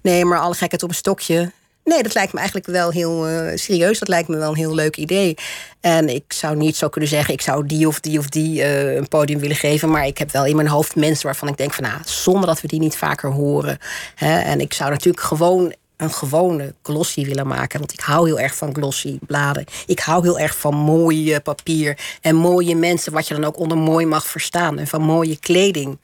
[0.00, 1.52] Nee, maar alle gekheid op een stokje.
[1.84, 3.98] Nee, dat lijkt me eigenlijk wel heel eh, serieus.
[3.98, 5.34] Dat lijkt me wel een heel leuk idee.
[5.80, 8.94] En ik zou niet zo kunnen zeggen, ik zou die of die of die eh,
[8.94, 9.90] een podium willen geven.
[9.90, 12.60] Maar ik heb wel in mijn hoofd mensen waarvan ik denk van nou, zonder dat
[12.60, 13.78] we die niet vaker horen.
[14.14, 17.78] Hè, en ik zou natuurlijk gewoon een gewone glossy willen maken.
[17.78, 19.64] Want ik hou heel erg van glossy bladen.
[19.86, 21.98] Ik hou heel erg van mooi papier.
[22.20, 24.78] En mooie mensen, wat je dan ook onder mooi mag verstaan.
[24.78, 25.98] En van mooie kleding.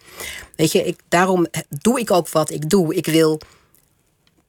[0.56, 2.94] Weet je, ik, daarom doe ik ook wat ik doe.
[2.94, 3.40] Ik wil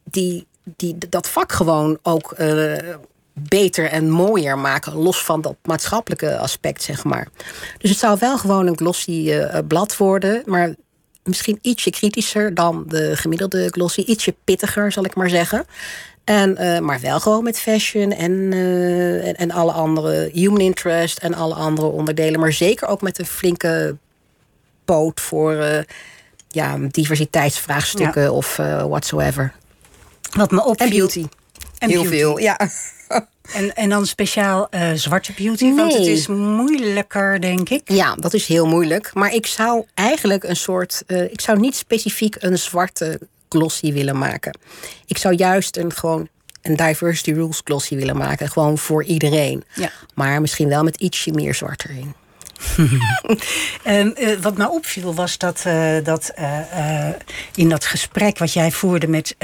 [0.03, 2.73] die, die, dat vak gewoon ook eh,
[3.33, 4.93] beter en mooier maken.
[4.93, 7.27] Los van dat maatschappelijke aspect, zeg maar.
[7.77, 10.41] Dus het zou wel gewoon een glossy eh, blad worden.
[10.45, 10.75] Maar
[11.23, 14.01] misschien ietsje kritischer dan de gemiddelde glossy.
[14.01, 15.65] Ietsje pittiger, zal ik maar zeggen.
[16.23, 21.17] En, eh, maar wel gewoon met fashion en, eh, en, en alle andere human interest
[21.17, 22.39] en alle andere onderdelen.
[22.39, 23.95] Maar zeker ook met een flinke
[24.85, 25.83] poot voor eh,
[26.47, 29.53] ja, diversiteitsvraagstukken of eh, whatsoever.
[30.31, 30.89] Wat me En opviel.
[30.89, 31.25] beauty.
[31.77, 32.17] En Heel beauty.
[32.17, 32.59] veel, ja.
[33.53, 37.81] En, en dan speciaal eh, zwarte beauty, want het is moeilijker, denk ik.
[37.91, 39.11] Ja, dat is heel moeilijk.
[39.13, 41.03] Maar ik zou eigenlijk een soort.
[41.07, 44.57] eh, ik zou niet specifiek een zwarte glossy willen maken.
[45.05, 46.27] Ik zou juist een gewoon
[46.61, 48.49] een diversity rules glossy willen maken.
[48.49, 49.63] Gewoon voor iedereen.
[49.75, 49.89] Ja.
[50.15, 52.13] Maar misschien wel met ietsje meer zwart erin.
[53.83, 57.09] En, eh, wat mij opviel was dat, eh, dat eh,
[57.55, 59.35] in dat gesprek wat jij voerde met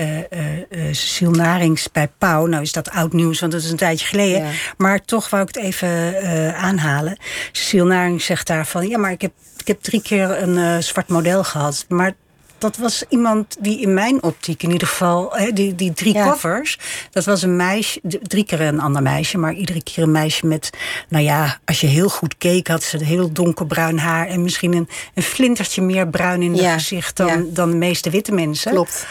[0.91, 2.45] Cecile Narings bij Pauw...
[2.45, 4.43] nou is dat oud nieuws, want dat is een tijdje geleden...
[4.43, 4.51] Ja.
[4.77, 7.17] maar toch wou ik het even aanhalen.
[7.51, 8.87] Cecile Narings zegt daarvan...
[8.87, 11.85] ja, maar ik heb, ik heb drie keer een zwart model gehad...
[11.87, 12.13] maar
[12.57, 15.29] dat was iemand die in mijn optiek in ieder geval...
[15.33, 16.29] Hè, die, die drie Ja.
[16.29, 16.79] covers,
[17.11, 17.99] dat was een meisje...
[18.21, 20.69] drie keer een ander meisje, maar iedere keer een meisje met...
[21.09, 24.27] nou ja, als je heel goed keek, had ze heel donkerbruin haar...
[24.27, 27.17] en misschien een, een flintertje meer bruin in het Ja, gezicht...
[27.17, 27.43] Dan, ja.
[27.53, 28.71] dan de meeste witte mensen.
[28.71, 29.05] Klopt.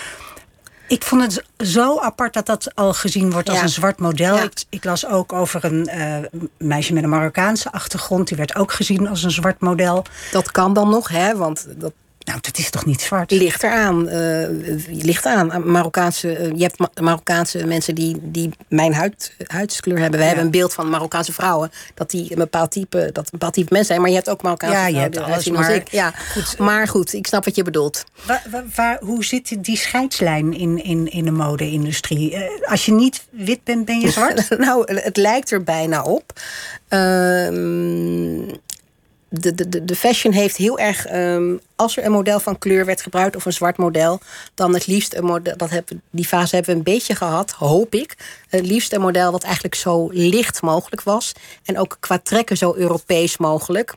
[0.88, 3.62] Ik vond het zo apart dat dat al gezien wordt als Ja.
[3.62, 4.37] een zwart model.
[4.37, 4.42] Ja.
[4.42, 6.16] Ik, ik las ook over een eh,
[6.59, 8.28] meisje met een Marokkaanse achtergrond.
[8.28, 10.04] Die werd ook gezien als een zwart model.
[10.33, 11.37] Dat kan dan nog, hè?
[11.37, 11.92] Want dat
[12.24, 13.30] Nou, dat is toch niet zwart?
[13.30, 14.08] ligt eraan.
[14.08, 14.48] eh
[14.88, 15.70] ligt aan.
[15.70, 20.18] Marokkaanse, eh, je hebt Ma- Marokkaanse mensen die, die mijn huid, huidskleur hebben.
[20.20, 21.70] We hebben een beeld van Marokkaanse vrouwen.
[21.94, 24.00] Dat die een bepaald type, dat een bepaald type mensen zijn.
[24.00, 25.88] Maar je hebt ook Marokkaanse Ja, je hebt alles, maar ik.
[25.90, 26.14] Ja.
[26.58, 28.04] maar goed, ik snap wat je bedoelt.
[28.74, 32.34] Waar, hoe zit die scheidslijn in, in, in de mode-industrie?
[32.34, 34.48] Eh, als je niet wit bent, ben je zwart?
[34.58, 36.32] nou, het lijkt er bijna op.
[36.88, 38.42] Ehm,
[39.40, 41.07] de, de, de- fashion heeft heel erg.
[41.07, 44.20] ehm, als er een model van kleur werd gebruikt of een zwart model,
[44.55, 45.57] dan het liefst een model.
[45.57, 48.16] Dat hebben, die fase hebben we een beetje gehad, hoop ik.
[48.49, 51.33] Het liefst een model wat eigenlijk zo licht mogelijk was.
[51.64, 53.94] En ook qua trekken zo Europees mogelijk.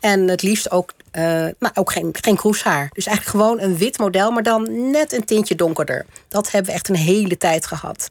[0.00, 1.22] En het liefst ook, eh,
[1.58, 2.90] nou, ook geen, geen kroeshaar.
[2.92, 6.06] Dus eigenlijk gewoon een wit model, maar dan net een tintje donkerder.
[6.28, 8.06] Dat hebben we echt een hele tijd gehad.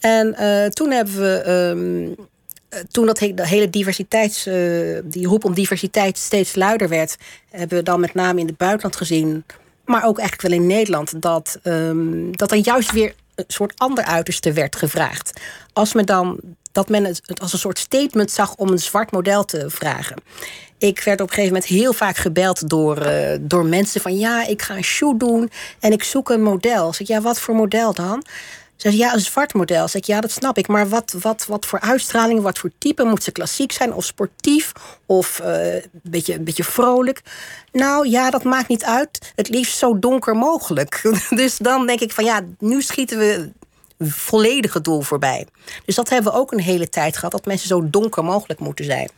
[0.00, 1.36] En eh, toen hebben we.
[1.40, 2.24] ehm, eh,
[2.90, 4.54] toen dat he- hele diversiteits, eh,
[5.04, 7.16] die roep om diversiteit steeds luider werd,
[7.50, 9.44] hebben we dan met name in het buitenland gezien,
[9.84, 14.04] maar ook eigenlijk wel in Nederland, dat, ehm, dat er juist weer een soort ander
[14.04, 15.40] uiterste werd gevraagd.
[15.72, 16.40] Als men dan
[16.74, 20.16] dat men het als een soort statement zag om een zwart model te vragen.
[20.78, 24.46] Ik werd op een gegeven moment heel vaak gebeld door, eh, door mensen van ja,
[24.46, 26.92] ik ga een shoot doen en ik zoek een model.
[26.92, 28.24] Zeg ja, wat voor model dan?
[28.76, 29.88] Ze zei, ja, een zwart model.
[29.88, 30.68] Zeg ik, ja, dat snap ik.
[30.68, 33.04] Maar wat, wat, wat voor uitstraling, wat voor type?
[33.04, 34.72] Moet ze klassiek zijn of sportief?
[35.06, 37.22] Of eh, een, beetje, een beetje vrolijk?
[37.72, 39.32] Nou ja, dat maakt niet uit.
[39.34, 41.02] Het liefst zo donker mogelijk.
[41.30, 43.50] dus dan denk ik van ja, nu schieten we
[43.98, 45.46] volledige doel voorbij.
[45.84, 47.32] Dus dat hebben we ook een hele tijd gehad.
[47.32, 49.10] Dat mensen zo donker mogelijk moeten zijn.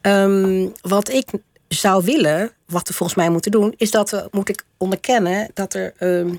[0.00, 1.28] Ehm, wat ik
[1.68, 5.92] zou willen, wat we volgens mij moeten doen, is dat we moeten onderkennen dat er
[5.98, 6.34] ehm,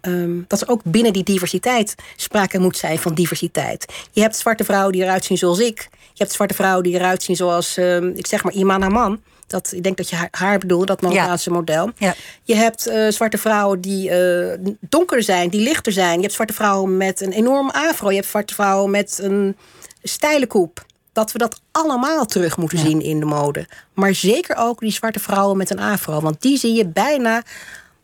[0.00, 3.92] ehm, dat er ook binnen die diversiteit sprake moet zijn van diversiteit.
[4.12, 5.88] Je hebt zwarte vrouwen die eruit zien zoals ik.
[5.90, 9.20] Je hebt zwarte vrouwen die eruit zien zoals, ehm, ik zeg maar, Iman Haman.
[9.46, 11.90] Dat, ik denk dat je haar, haar bedoelt, dat Marokkaanse model.
[11.96, 12.14] Ja.
[12.42, 16.14] Je hebt eh, zwarte vrouwen die uh, donker zijn, die lichter zijn.
[16.14, 18.08] Je hebt zwarte vrouwen met een enorme afro.
[18.08, 19.56] Je hebt zwarte vrouwen met een
[20.02, 20.84] steile koep.
[21.12, 23.66] Dat we dat allemaal terug moeten zien in de mode.
[23.94, 26.20] Maar zeker ook die zwarte vrouwen met een afro.
[26.20, 27.42] Want die zie je bijna,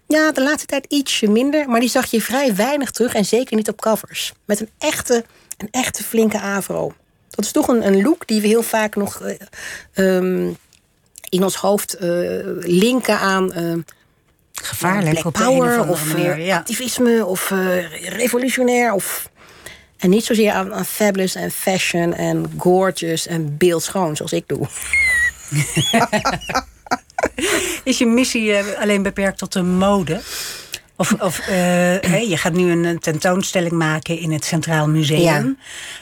[0.07, 1.69] ja, de laatste tijd ietsje minder.
[1.69, 4.33] Maar die zag je vrij weinig terug en zeker niet op covers.
[4.45, 5.25] Met een echte,
[5.57, 6.95] een echte flinke afro.
[7.31, 9.35] Dat is toch een, een look die we heel vaak nog uh,
[9.95, 10.57] um,
[11.29, 12.01] in ons hoofd uh,
[12.59, 13.59] linken aan.
[13.59, 13.83] Uh,
[14.53, 16.57] Gevaarlijk op power of, of manier, ja.
[16.57, 17.51] activisme of
[18.03, 18.93] revolutionair.
[18.93, 19.31] Of,
[19.97, 24.67] en niet zozeer aan, aan fabulous en fashion en gorgeous en beeldschoon zoals ik doe.
[27.85, 30.21] Is je missie uh, alleen beperkt tot de mode?
[30.97, 35.21] Of, of uh, hey, je gaat nu een tentoonstelling maken in het Centraal Museum.
[35.21, 35.55] Ja.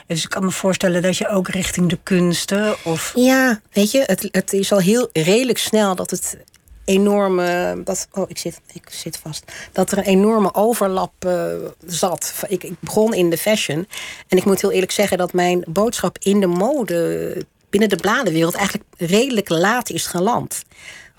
[0.07, 3.12] Dus ik kan me voorstellen dat je ook richting de kunsten of.
[3.14, 6.37] Ja, weet je, het, het is al heel redelijk snel dat het
[6.85, 7.81] enorme.
[7.85, 9.53] Dat, oh, ik zit, ik zit vast.
[9.72, 11.44] Dat er een enorme overlap uh,
[11.87, 12.35] zat.
[12.48, 13.88] Ik, ik begon in de fashion.
[14.29, 17.46] En ik moet heel eerlijk zeggen dat mijn boodschap in de mode.
[17.70, 20.62] binnen de bladenwereld eigenlijk redelijk laat is geland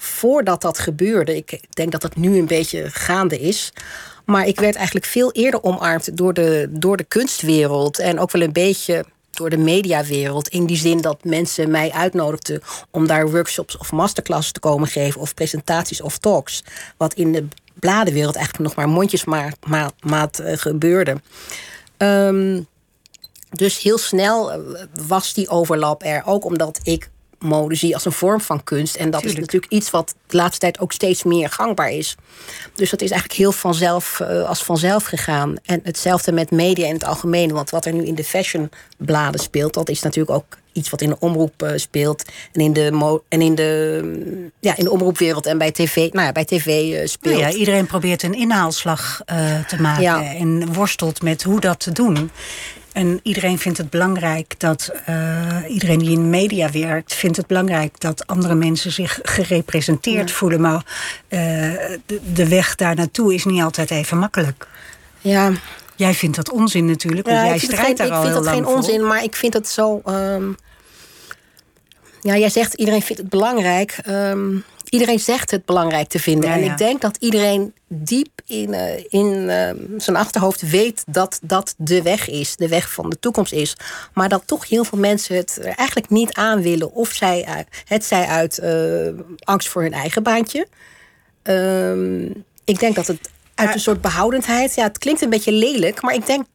[0.06, 3.74] voordat dat gebeurde, ik denk dat dat nu een beetje gaande is.
[4.26, 8.00] Maar ik werd eigenlijk veel eerder omarmd door de, door de kunstwereld.
[8.00, 10.48] En ook wel een beetje door de mediawereld.
[10.48, 15.22] In die zin dat mensen mij uitnodigden om daar workshops of masterclasses te komen geven.
[15.22, 16.63] Of presentaties of talks.
[16.98, 21.22] Wat in de bladenwereld eigenlijk nog maar mondjesmaat ma maat, uh, gebeurde.
[21.98, 22.68] Um,
[23.50, 24.63] dus heel snel
[25.08, 26.22] was die overlap er.
[26.26, 28.95] Ook omdat ik mode zie als een vorm van kunst.
[28.95, 29.39] En dat Tuurlijk.
[29.39, 32.15] is natuurlijk iets wat de laatste tijd ook steeds meer gangbaar is.
[32.76, 35.56] Dus dat is eigenlijk heel vanzelf uh, als vanzelf gegaan.
[35.65, 37.52] En hetzelfde met media in het algemeen.
[37.52, 41.10] Want wat er nu in de fashionbladen speelt, dat is natuurlijk ook iets wat in
[41.10, 42.24] de omroep uh, speelt.
[42.52, 46.26] En in de, mo en in de, ja, in de omroepwereld en bij tv, nou
[46.26, 47.36] ja, bij tv uh, speelt.
[47.36, 49.21] Nou ja, iedereen probeert een inhaalslag
[49.67, 50.04] te maken.
[50.04, 50.34] Ja.
[50.34, 52.32] En worstelt met hoe dat te doen.
[52.95, 57.47] En iedereen vindt het belangrijk dat uh, iedereen die in de media werkt, vindt het
[57.47, 60.36] belangrijk dat andere mensen zich gerepresenteerd ja.
[60.36, 60.62] voelen.
[60.62, 60.86] Maar
[61.29, 61.39] uh,
[62.05, 64.67] de, de, weg daar naartoe is niet altijd even makkelijk.
[65.19, 65.51] Ja.
[65.95, 68.43] Jij vindt dat onzin natuurlijk, want ja, jij ik strijdt daar ik al vind heel
[68.43, 68.75] dat lang geen voor.
[68.75, 70.01] onzin, maar ik vind het zo.
[70.05, 70.55] Um,
[72.21, 73.97] ja, jij zegt iedereen vindt het belangrijk.
[74.08, 76.50] Um, iedereen zegt het belangrijk te vinden.
[76.50, 76.71] Ja, en ja.
[76.71, 82.02] ik denk dat iedereen diep in, uh, in uh, zijn achterhoofd weet dat dat de
[82.02, 83.76] weg is, de weg van de toekomst is.
[84.13, 86.93] Maar dat toch heel veel mensen het eigenlijk niet aan willen.
[86.93, 88.62] Of zij, het zij uit
[89.39, 90.67] angst voor hun eigen baantje.
[91.43, 94.76] Um, ik denk dat het uit een soort behoudendheid.
[94.76, 96.45] Ja, het klinkt een beetje lelijk, maar ik denk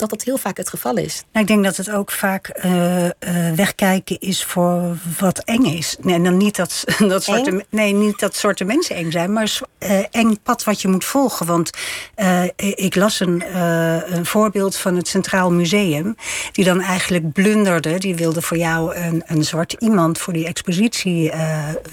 [0.00, 1.22] dat dat heel vaak het geval is.
[1.32, 3.10] Nou, ik denk dat het ook vaak uh, uh,
[3.54, 5.96] wegkijken is voor wat eng is.
[6.00, 9.98] Nee, dan niet dat, dat soorten, nee, niet dat soorten mensen eng zijn, maar uh,
[10.10, 11.46] eng pad wat je moet volgen.
[11.46, 11.70] Want
[12.56, 13.56] ik las een,
[14.16, 16.14] een voorbeeld van het Centraal Museum,
[16.52, 17.98] die dan eigenlijk blunderde.
[17.98, 21.32] Die wilde voor jou een, een zwart iemand voor die expositie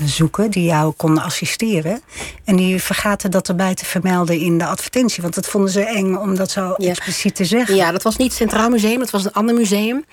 [0.04, 2.02] zoeken, die jou kon assisteren.
[2.46, 6.15] En die vergaten dat erbij te vermelden in de advertentie, want dat vonden ze eng
[6.15, 6.89] om dat zo ja.
[6.89, 7.76] expliciet te zeggen.
[7.76, 10.05] Ja, dat was niet het Centraal Museum, dat was een ander museum.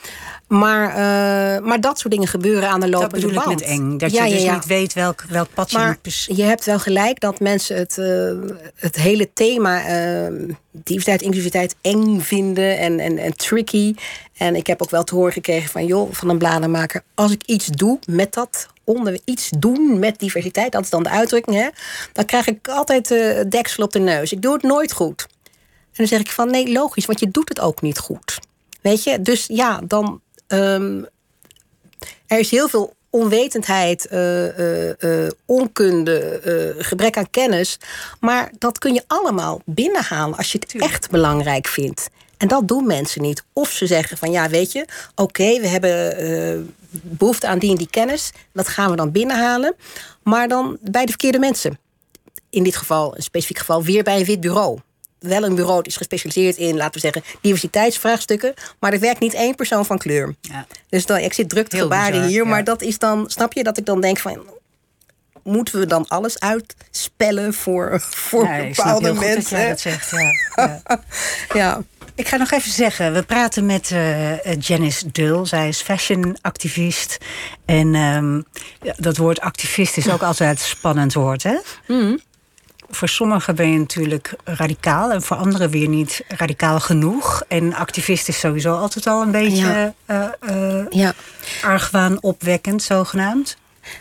[0.49, 3.61] Maar, uh, maar dat soort dingen gebeuren aan de lopende dat bedoel band.
[3.61, 3.99] ik met eng.
[3.99, 6.65] Dat ja, je dus ja, niet weet welk, welk pad maar je moet je hebt
[6.65, 8.33] wel gelijk dat mensen het, uh,
[8.77, 13.95] het hele thema uh, diversiteit, inclusiviteit eng vinden en, en, en tricky.
[14.37, 17.43] En ik heb ook wel te horen gekregen van joh, van een bladenmaker, als ik
[17.47, 21.69] iets doe met dat onder iets doen met diversiteit, dat is dan de uitdrukking, hè,
[22.13, 24.33] dan krijg ik altijd uh, deksel op de neus.
[24.33, 25.27] Ik doe het nooit goed.
[25.95, 28.39] En dan zeg ik van nee, logisch, want je doet het ook niet goed.
[28.81, 30.21] Weet je, dus ja, dan.
[30.49, 31.07] Um,
[32.27, 37.79] er is heel veel onwetendheid, uh, uh, uh, onkunde, gebrek aan kennis.
[38.21, 40.93] Maar dat kun je allemaal binnenhalen als je het Tuurlijk.
[40.93, 42.09] echt belangrijk vindt.
[42.37, 43.45] En dat doen mensen niet.
[43.53, 44.81] Of ze zeggen van ja, weet je,
[45.11, 48.31] oké, okay, we hebben behoefte aan die en die kennis.
[48.53, 49.75] Dat gaan we dan binnenhalen.
[50.23, 51.79] Maar dan bij de verkeerde mensen.
[52.51, 54.79] In dit geval, een specifiek geval, weer bij een wit bureau
[55.27, 58.55] wel een bureau dat is gespecialiseerd in, laten we zeggen, diversiteitsvraagstukken.
[58.79, 60.35] Maar er werkt niet één persoon van kleur.
[60.41, 60.67] Ja.
[60.89, 62.49] Dus dan, ik zit druk te gebaren hier, ja.
[62.49, 64.39] maar dat is dan, snap je, dat ik dan denk van.
[65.43, 69.35] Moeten we dan alles uitspellen voor, voor ja, bepaalde mensen?
[69.35, 70.31] Dat jij dat zegt, ja.
[70.55, 70.83] ja.
[71.61, 71.83] ja.
[72.17, 75.45] Ik ga nog even zeggen, we praten met uh, Janice Dull.
[75.45, 77.19] Zij is fashionactivist.
[77.65, 78.45] En um,
[78.83, 81.57] ja, dat woord activist is ook altijd een spannend woord, hè?
[81.87, 82.21] Mm.
[82.95, 87.43] Voor sommigen ben je natuurlijk radicaal en voor anderen weer niet radicaal genoeg.
[87.49, 89.95] En activist is sowieso altijd al een beetje Ja.
[90.41, 91.13] eh, eh, Ja.
[91.63, 93.57] argwaan opwekkend, zogenaamd.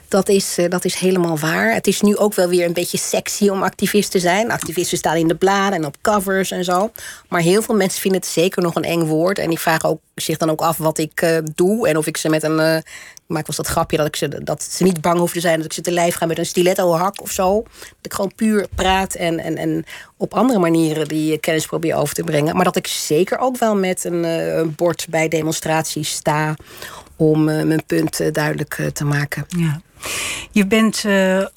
[0.08, 1.74] Dat is, eh, dat is helemaal waar.
[1.74, 4.52] Het is nu ook wel weer een beetje sexy om activist te zijn.
[4.52, 6.92] Activisten staan in de bladen en op covers en zo.
[7.30, 9.40] Maar heel veel mensen vinden het zeker nog een eng woord.
[9.40, 11.88] En die vragen ook, zich dan ook af wat ik eh, doe.
[11.88, 12.60] En of ik ze met een.
[12.60, 12.78] eh,
[13.28, 15.56] maak wel eens dat grapje dat, ik ze, dat ze niet bang hoeven te zijn.
[15.58, 17.64] Dat ik ze te lijf ga met een stiletto hak of zo.
[17.80, 19.86] Dat ik gewoon puur praat en, en, en
[20.18, 22.56] op andere manieren die kennis probeer over te brengen.
[22.56, 26.56] Maar dat ik zeker ook wel met een, eh, een bord bij demonstraties sta.
[27.24, 29.46] Om eh, mijn punt eh, duidelijk eh, te maken.
[29.48, 29.82] Ja.
[30.52, 31.04] Je bent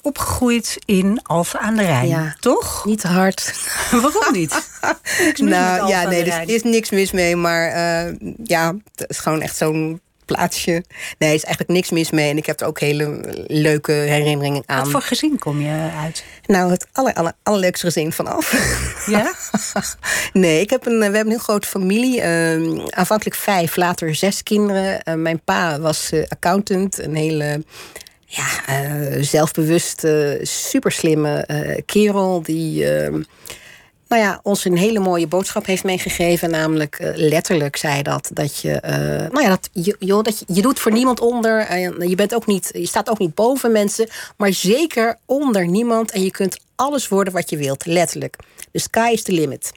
[0.01, 2.35] opgegroeid in Alphen aan de Rijn, Ja.
[2.39, 2.85] toch?
[2.85, 3.53] Niet te hard.
[3.91, 4.69] Waarom niet?
[5.35, 7.35] Nou ja, nee, er is niks mis mee.
[7.35, 7.69] Maar
[8.43, 10.71] ja, het is gewoon echt zo'n plaatsje.
[11.17, 12.29] Nee, er is eigenlijk niks mis mee.
[12.29, 14.83] En ik heb er ook hele leuke herinneringen aan.
[14.83, 16.23] Wat voor gezin kom je uit?
[16.45, 18.51] Nou, het aller, aller, allerleukste gezin vanaf.
[19.05, 19.33] Ja?
[20.43, 22.21] nee, ik heb een, we hebben een heel grote familie.
[22.21, 25.03] eh, aanvankelijk vijf, later zes kinderen.
[25.03, 26.99] Eh, mijn pa was eh, accountant.
[26.99, 27.63] Een hele
[28.25, 32.41] ja, eh, zelfbewuste, superslimme eh kerel...
[32.41, 33.13] die eh,
[34.07, 36.49] nou ja, ons een hele mooie boodschap heeft meegegeven.
[36.49, 38.71] Namelijk eh, letterlijk zei dat, dat je...
[38.71, 41.59] eh, nou ja, dat, je, joh, dat je, je doet voor niemand onder.
[41.59, 44.09] En je, bent ook niet, je staat ook niet boven mensen.
[44.37, 46.11] Maar zeker onder niemand.
[46.11, 48.35] En je kunt alles worden wat je wilt, letterlijk.
[48.71, 49.71] The sky is the limit.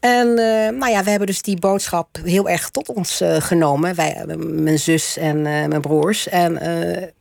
[0.00, 3.94] En eh, nou ja, we hebben dus die boodschap heel erg tot ons eh, genomen.
[3.94, 6.28] Wij, eh, mijn zus en mijn broers.
[6.28, 6.58] En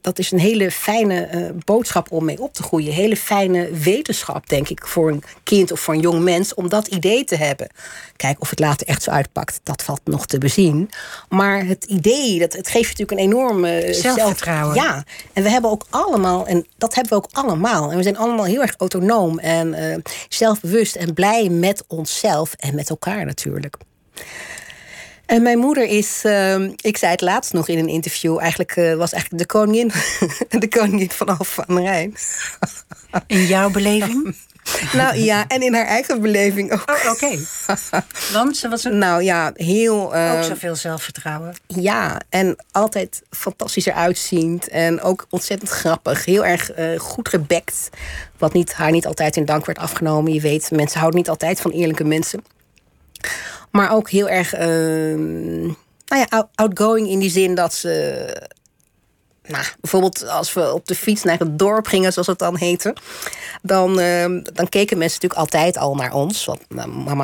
[0.01, 2.93] dat is een hele fijne boodschap om mee op te groeien.
[2.93, 6.53] Hele fijne wetenschap, denk ik, voor een kind of voor een jong mens.
[6.53, 7.67] Om dat idee te hebben.
[8.15, 10.89] Kijk, of het later echt zo uitpakt, dat valt nog te bezien.
[11.29, 14.75] Maar het idee, dat, het geeft je natuurlijk een enorme Zelfvertrouwen.
[14.75, 17.91] Zelf, ja, en we hebben ook allemaal, en dat hebben we ook allemaal.
[17.91, 22.89] En we zijn allemaal heel erg autonoom en zelfbewust en blij met onszelf en met
[22.89, 23.77] elkaar natuurlijk.
[25.25, 28.93] En mijn moeder is, eh, ik zei het laatst nog in een interview, eigenlijk eh,
[28.95, 29.91] was eigenlijk de koningin,
[30.59, 32.15] de koningin van Alphen aan de Rijn.
[33.27, 34.35] In jouw beleving?
[34.93, 36.83] nou ja, en in haar eigen beleving ook.
[37.05, 37.37] Oh, oké.
[38.33, 40.15] Want ze was een, Nou ja, heel.
[40.15, 41.55] eh, ook zoveel zelfvertrouwen.
[41.67, 44.67] Ja, en altijd fantastisch eruit ziend.
[44.67, 46.25] En ook ontzettend grappig.
[46.25, 47.89] Heel erg eh, goed gebekt.
[48.37, 50.33] Wat niet, haar niet altijd in dank werd afgenomen.
[50.33, 52.43] Je weet, mensen houden niet altijd van eerlijke mensen.
[53.77, 54.67] Maar ook heel erg eh,
[56.05, 57.91] nou ja, out- outgoing in die zin dat ze...
[59.47, 62.95] Nou, bijvoorbeeld als we op de fiets naar het dorp gingen, zoals het dan heette.
[63.61, 66.45] Dan, eh, dan keken mensen natuurlijk altijd al naar ons.
[66.45, 66.61] Want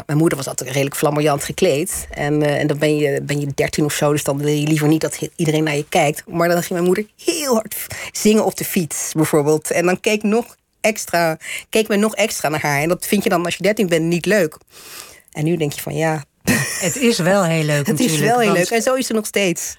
[0.06, 2.08] mijn moeder was altijd redelijk flamboyant gekleed.
[2.12, 4.68] En, eh, en dan ben je, ben je dertien of zo, dus dan wil je
[4.68, 6.24] liever niet dat iedereen naar je kijkt.
[6.28, 7.76] Maar dan ging mijn moeder heel hard
[8.12, 9.72] zingen op de fiets, bijvoorbeeld.
[9.72, 11.38] En dan keek, nog extra,
[11.70, 12.82] keek men nog extra naar haar.
[12.82, 14.58] En dat vind je dan als je dertien bent niet leuk.
[15.32, 16.24] En nu denk je van ja,
[16.86, 18.22] Het is wel heel leuk het natuurlijk.
[18.22, 18.70] is wel heel leuk.
[18.70, 19.76] En zo is ze nog steeds.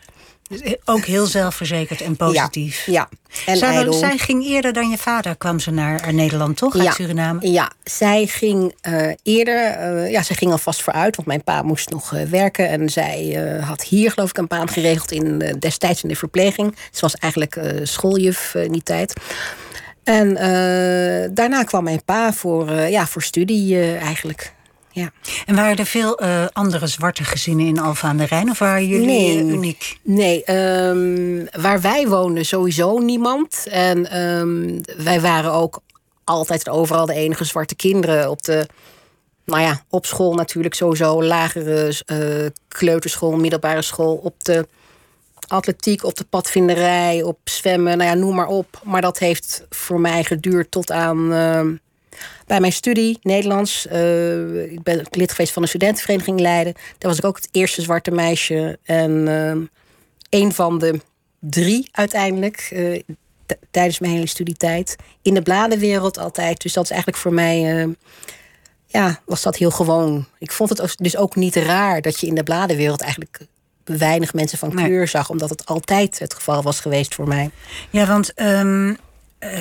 [0.85, 2.87] Ook heel zelfverzekerd en positief.
[2.87, 3.09] Ja, ja.
[3.47, 3.93] en zij, ijdel.
[3.93, 6.79] zij ging eerder dan je vader, kwam ze naar Nederland, toch?
[6.79, 7.51] Uit Suriname?
[7.51, 11.91] Ja, zij ging eh, eerder, eh, ja, zij ging alvast vooruit, want mijn pa moest
[11.91, 12.69] nog eh, werken.
[12.69, 16.77] En zij had hier, geloof ik, een baan geregeld in, destijds in de verpleging.
[16.91, 19.13] Ze was eigenlijk schooljuf in die tijd.
[20.05, 20.35] En
[21.35, 24.54] daarna kwam mijn pa voor, ja, voor studie eigenlijk.
[24.95, 25.11] Ja.
[25.47, 28.51] En waren er veel eh, andere zwarte gezinnen in Alphen aan de Rijn?
[28.51, 29.39] Of waren jullie Nee.
[29.39, 29.99] eh, uniek?
[30.03, 33.67] Nee, ehm, waar wij woonden sowieso niemand.
[33.71, 35.81] En ehm, wij waren ook
[36.25, 38.67] altijd en overal de enige zwarte kinderen op de...
[39.45, 41.23] Nou ja, op school natuurlijk sowieso.
[41.23, 44.15] Lagere eh, kleuterschool, middelbare school.
[44.15, 44.67] Op de
[45.49, 47.99] atletiek, op de padvinderij, op zwemmen.
[47.99, 48.81] Nou ja, noem maar op.
[48.85, 51.33] Maar dat heeft voor mij geduurd tot aan...
[51.33, 51.73] ehm,
[52.47, 53.87] bij mijn studie Nederlands.
[53.87, 56.73] eh, ik ben lid geweest van een studentenvereniging in Leiden.
[56.75, 58.79] Daar was ik ook het eerste zwarte meisje.
[58.85, 59.61] En ehm,
[60.43, 61.01] een van de
[61.41, 62.69] drie uiteindelijk.
[62.73, 63.03] eh,
[63.71, 64.97] tijdens mijn hele studietijd.
[65.23, 66.63] In de bladenwereld altijd.
[66.63, 67.83] Dus dat is eigenlijk voor mij.
[67.83, 67.89] eh,
[68.87, 70.27] ja, was dat heel gewoon.
[70.39, 73.39] Ik vond het dus ook niet raar dat je in de bladenwereld eigenlijk
[73.85, 74.85] weinig mensen van Nee.
[74.85, 77.51] kleur zag, omdat het altijd het geval was geweest voor mij.
[77.91, 78.95] Ja, want ehm, eh,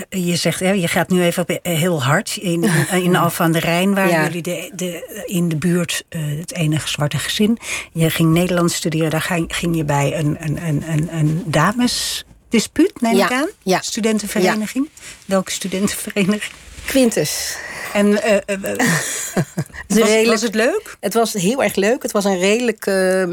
[0.10, 2.38] je zegt, hè, je gaat nu even op, eh, heel hard.
[2.41, 2.63] In,
[3.04, 4.24] in, Alphen aan de Rijn Ja.
[4.24, 7.58] jullie de, de, in de buurt eh, het enige zwarte gezin.
[7.93, 13.02] Je ging Nederlands studeren, daar ging, ging je bij een, een, een, een, een damesdispuut,
[13.02, 13.50] neem Ja, ik aan?
[13.63, 13.82] ja.
[13.82, 14.89] Studentenvereniging.
[15.26, 16.52] Welke studentenvereniging?
[16.86, 17.58] Quintus.
[17.94, 18.77] En eh, eh, eh,
[19.88, 20.98] was, redelijk- was het leuk?
[21.00, 22.02] Het was heel erg leuk.
[22.04, 22.86] Het was een redelijk.
[22.86, 23.23] eh,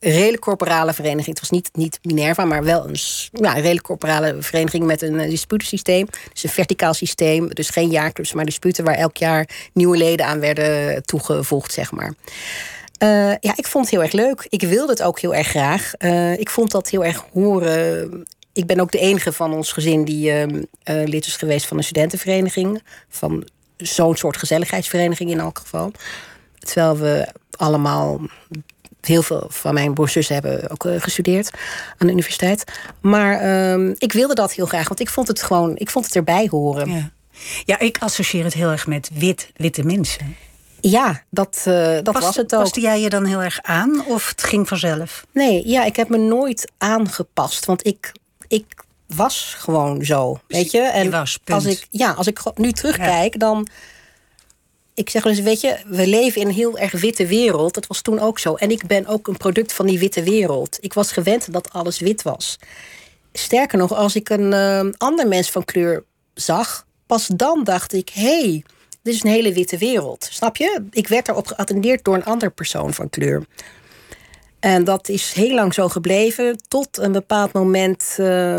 [0.00, 1.26] redelijk corporale vereniging.
[1.26, 2.96] Het was niet, niet Minerva, maar wel een,
[3.32, 6.06] ja, redelijk corporale vereniging met een uh, disputensysteem.
[6.32, 7.48] Dus een verticaal systeem.
[7.48, 12.14] Dus geen jaarclubs, maar disputen waar elk jaar nieuwe leden aan werden toegevoegd, zeg maar.
[13.02, 14.46] Uh, ja, ik vond het heel erg leuk.
[14.48, 15.92] Ik wilde het ook heel erg graag.
[15.98, 18.26] Uh, ik vond dat heel erg horen.
[18.52, 21.84] Ik ben ook de enige van ons gezin die uh, lid is geweest van een
[21.84, 22.82] studentenvereniging.
[23.08, 25.92] Van zo'n soort gezelligheidsvereniging in elk geval.
[26.58, 28.20] Terwijl we allemaal
[29.06, 31.50] heel veel van mijn broers hebben ook uh, gestudeerd
[31.98, 32.64] aan de universiteit.
[33.00, 33.44] Maar
[33.78, 36.46] uh, ik wilde dat heel graag, want ik vond het gewoon, ik vond het erbij
[36.50, 36.90] horen.
[36.90, 37.10] Ja,
[37.64, 40.36] ja ik associeer het heel erg met wit, witte mensen.
[40.80, 42.60] Ja, dat, uh, dat Past, was het ook.
[42.60, 45.26] Paste jij je dan heel erg aan of het ging vanzelf?
[45.32, 47.64] Nee, ja, ik heb me nooit aangepast.
[47.64, 48.12] Want ik,
[48.48, 48.64] ik
[49.06, 50.80] was gewoon zo, weet je.
[50.80, 53.38] En je was, als ik, ja, als ik nu terugkijk, ja.
[53.38, 53.68] dan
[54.96, 57.74] ik zeg eens, weet je, we leven in een heel erg witte wereld.
[57.74, 58.54] Dat was toen ook zo.
[58.54, 60.78] En ik ben ook een product van die witte wereld.
[60.80, 62.58] Ik was gewend dat alles wit was.
[63.32, 68.08] Sterker nog, als ik een uh, ander mens van kleur zag, pas dan dacht ik:
[68.08, 68.64] hé, hey,
[69.02, 70.28] dit is een hele witte wereld.
[70.30, 70.82] Snap je?
[70.90, 73.46] Ik werd daarop geattendeerd door een ander persoon van kleur.
[74.60, 78.56] En dat is heel lang zo gebleven, tot een bepaald moment uh,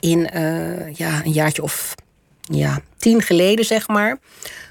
[0.00, 1.94] in uh, ja, een jaartje of
[2.40, 4.18] ja, tien geleden, zeg maar.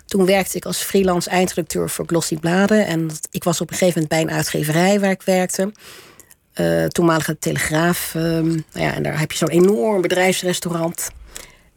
[0.06, 2.88] Toen werkte ik als freelance eindredacteur voor Glossy Bladen.
[2.88, 5.72] En ik was op een gegeven moment bij een uitgeverij waar ik werkte.
[6.56, 8.14] Uh, toenmalige Telegraaf.
[8.16, 11.10] Uh, nou ja, en daar heb je zo'n enorm bedrijfsrestaurant.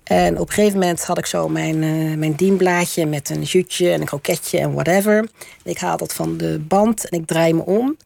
[0.04, 3.90] En op een gegeven moment had ik zo mijn, uh, mijn dienblaadje met een jutje
[3.90, 5.28] en een kroketje en whatever.
[5.64, 7.96] Ik haal dat van de band en ik draai me om.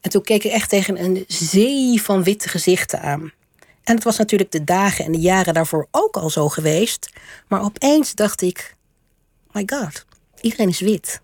[0.00, 3.32] En toen keek ik echt tegen een zee van witte gezichten aan.
[3.86, 7.10] En het was natuurlijk de dagen en de jaren daarvoor ook al zo geweest.
[7.48, 8.74] Maar opeens dacht ik:
[9.52, 10.04] my god,
[10.40, 11.20] iedereen is wit.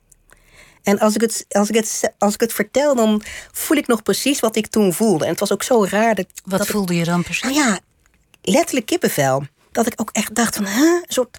[0.83, 4.03] En als ik, het, als, ik het, als ik het vertel, dan voel ik nog
[4.03, 5.25] precies wat ik toen voelde.
[5.25, 6.15] En het was ook zo raar.
[6.15, 7.43] Dat, wat dat voelde ik, je dan precies?
[7.43, 7.81] Nou ja,
[8.43, 9.45] letterlijk kippenvel.
[9.73, 10.77] Dat ik ook echt dacht van, huh?
[10.77, 11.39] een soort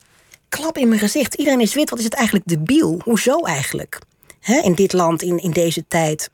[0.49, 1.33] klap in mijn gezicht.
[1.33, 3.01] Iedereen is wit, wat is het eigenlijk debiel?
[3.03, 3.99] Hoezo eigenlijk?
[4.39, 4.61] Hè?
[4.61, 6.29] In dit land, in, in deze tijd.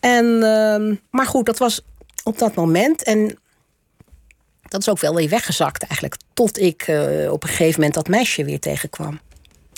[0.00, 1.80] En, uh, maar goed, dat was
[2.24, 3.02] op dat moment.
[3.02, 3.38] En
[4.68, 6.16] dat is ook wel weer weggezakt eigenlijk.
[6.34, 9.20] Tot ik uh, op een gegeven moment dat meisje weer tegenkwam.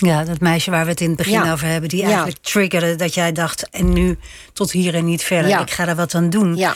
[0.01, 1.53] Ja, dat meisje waar we het in het begin ja.
[1.53, 4.19] over hebben, die eigenlijk triggerde dat jij dacht: en nu
[4.53, 5.51] tot hier en niet verder.
[5.51, 5.61] Ja.
[5.61, 6.57] Ik ga daar wat aan doen.
[6.57, 6.75] Ja.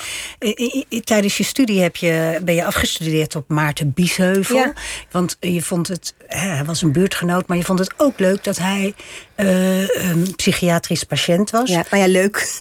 [1.05, 4.73] Tijdens je studie heb je, ben je afgestudeerd op Maarten Biesheuvel.
[5.11, 8.59] Want je vond het, hij was een buurtgenoot, maar je vond het ook leuk dat
[8.59, 8.95] hij
[9.37, 11.71] uh, een psychiatrisch patiënt was.
[11.71, 12.57] Ja, nou ja, leuk.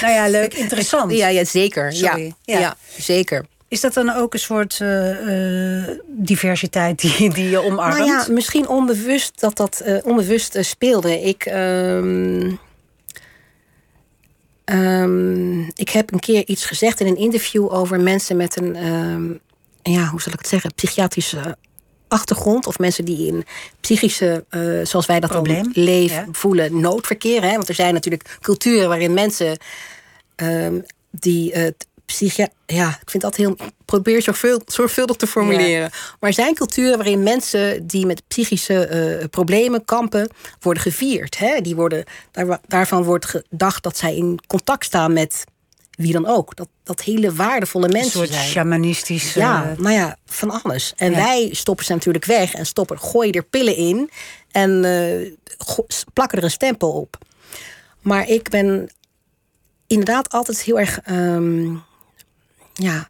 [0.00, 1.12] Nou ja, leuk, interessant.
[1.12, 1.92] Ja, ja zeker.
[1.92, 2.76] Ja, ja.
[2.98, 3.44] zeker.
[3.72, 7.96] Is dat dan ook een soort uh, uh, diversiteit die, die je omarmt?
[7.96, 11.20] Nou ja, misschien onbewust dat dat uh, onbewust speelde.
[11.20, 12.58] Ik, um,
[14.64, 19.40] um, ik heb een keer iets gezegd in een interview over mensen met een, um,
[19.82, 21.56] ja, hoe zal ik het zeggen, psychiatrische
[22.08, 22.66] achtergrond.
[22.66, 23.44] Of mensen die in
[23.80, 24.44] psychische,
[24.82, 25.62] zoals wij dat Probleem.
[25.62, 26.26] dan leven, ja.
[26.32, 27.42] voelen, noodverkeer.
[27.42, 27.52] Hè?
[27.52, 29.58] Want er zijn natuurlijk culturen waarin mensen
[31.10, 31.74] die
[32.12, 33.56] psychia ja, ik vind dat heel.
[33.84, 35.80] Probeer zoveel, zorgvuldig te formuleren.
[35.80, 35.88] Ja.
[36.20, 41.38] Maar er zijn culturen waarin mensen die met psychische uh, problemen kampen, worden gevierd.
[41.38, 41.60] Hè?
[41.60, 45.44] Die worden, daar, daarvan wordt gedacht dat zij in contact staan met
[45.90, 46.56] wie dan ook.
[46.56, 48.50] Dat, dat hele waardevolle mensen Een soort zijn.
[48.50, 49.34] shamanistisch.
[49.34, 50.92] Ja, nou ja, van alles.
[50.96, 51.16] En ja.
[51.16, 54.10] wij stoppen ze natuurlijk weg en stoppen, gooien er pillen in
[54.50, 55.32] en uh,
[56.12, 57.18] plakken er een stempel op.
[58.00, 58.90] Maar ik ben
[59.86, 61.00] inderdaad altijd heel erg.
[61.10, 61.82] Um,
[62.72, 63.08] ja,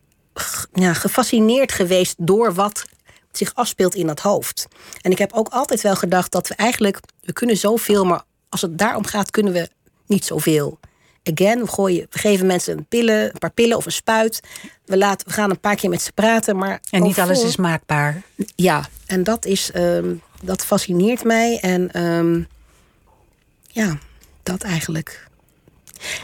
[0.73, 2.85] ja, gefascineerd geweest door wat
[3.33, 4.67] zich afspeelt in dat hoofd.
[5.01, 8.61] En ik heb ook altijd wel gedacht dat we eigenlijk, we kunnen zoveel, maar als
[8.61, 9.69] het daarom gaat, kunnen we
[10.07, 10.79] niet zoveel.
[11.25, 14.41] Again, we, gooien, we geven mensen een, pillen, een paar pillen of een spuit.
[14.85, 16.57] We, laten, we gaan een paar keer met ze praten.
[16.57, 18.23] Maar en niet alles is maakbaar.
[18.55, 21.59] Ja, en dat, is, um, dat fascineert mij.
[21.61, 22.47] En um,
[23.69, 23.99] ja,
[24.43, 25.31] dat eigenlijk.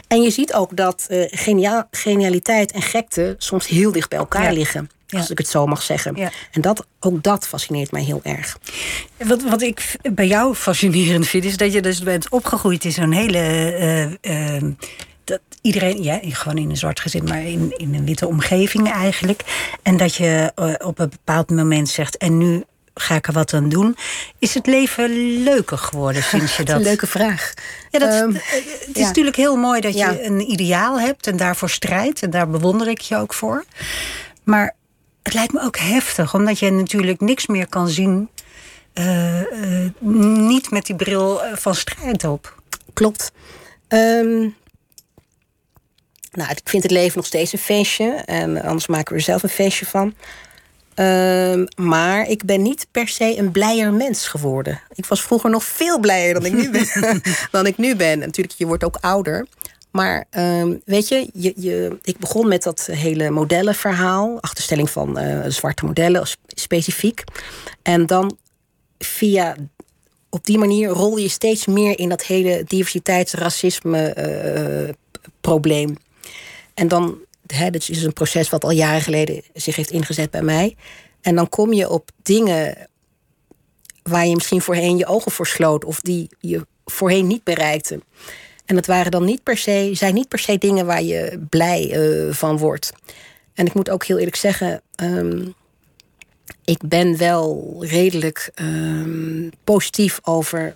[0.07, 4.43] En je ziet ook dat uh, geniaal, genialiteit en gekte soms heel dicht bij elkaar
[4.43, 4.51] ja.
[4.51, 4.89] liggen.
[5.09, 5.31] Als ja.
[5.31, 6.15] ik het zo mag zeggen.
[6.15, 6.31] Ja.
[6.51, 8.57] En dat, ook dat fascineert mij heel erg.
[9.17, 13.11] Wat, wat ik bij jou fascinerend vind, is dat je dus bent opgegroeid in zo'n
[13.11, 14.17] hele.
[14.23, 14.71] Uh, uh,
[15.23, 19.43] dat iedereen, ja, gewoon in een zwart gezin, maar in, in een witte omgeving eigenlijk.
[19.81, 20.51] En dat je
[20.83, 22.63] op een bepaald moment zegt: en nu
[23.01, 23.97] ga ik er wat aan doen.
[24.39, 25.09] Is het leven
[25.43, 26.75] leuker geworden sinds je dat...
[26.75, 27.53] een leuke vraag.
[27.91, 29.07] Ja, dat, um, het is ja.
[29.07, 30.11] natuurlijk heel mooi dat ja.
[30.11, 32.23] je een ideaal hebt en daarvoor strijdt.
[32.23, 33.65] En daar bewonder ik je ook voor.
[34.43, 34.75] Maar
[35.23, 38.29] het lijkt me ook heftig, omdat je natuurlijk niks meer kan zien...
[38.93, 39.89] Uh, uh,
[40.37, 42.61] niet met die bril van strijd op.
[42.93, 43.31] Klopt.
[43.87, 44.55] Um,
[46.31, 48.21] Nou, ik vind het leven nog steeds een feestje.
[48.25, 50.13] En anders maken we er zelf een feestje van.
[50.99, 54.81] Ehm, maar ik ben niet per se een blijer mens geworden.
[54.93, 57.21] Ik was vroeger nog veel blijer dan ik nu ben.
[57.51, 58.19] dan ik nu ben.
[58.19, 59.47] natuurlijk, je wordt ook ouder.
[59.91, 64.41] Maar ehm, weet je, je, je, ik begon met dat hele modellenverhaal.
[64.41, 67.23] Achterstelling van eh, zwarte modellen specifiek.
[67.81, 68.37] En dan
[68.97, 69.55] via
[70.29, 74.93] op die manier rol je steeds meer in dat hele diversiteits, racisme uh,
[75.41, 75.97] probleem.
[76.73, 77.17] En dan,
[77.71, 80.75] dit is een proces wat al jaren geleden zich heeft ingezet bij mij.
[81.21, 82.89] En dan kom je op dingen
[84.03, 87.99] waar je misschien voorheen je ogen voor sloot, of die je voorheen niet bereikte.
[88.65, 91.97] En dat waren dan niet per se, zijn niet per se dingen waar je blij
[91.97, 92.91] uh, van wordt.
[93.53, 95.53] En ik moet ook heel eerlijk zeggen, um,
[96.65, 100.75] ik ben wel redelijk um, positief over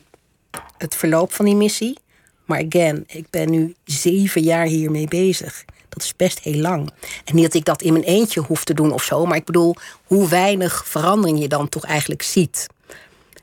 [0.77, 1.97] het verloop van die missie.
[2.45, 5.65] Maar again, ik ben nu zeven jaar hiermee bezig.
[5.93, 6.89] Dat is best heel lang.
[7.25, 9.45] En niet dat ik dat in mijn eentje hoef te doen of zo, maar ik
[9.45, 12.67] bedoel hoe weinig verandering je dan toch eigenlijk ziet.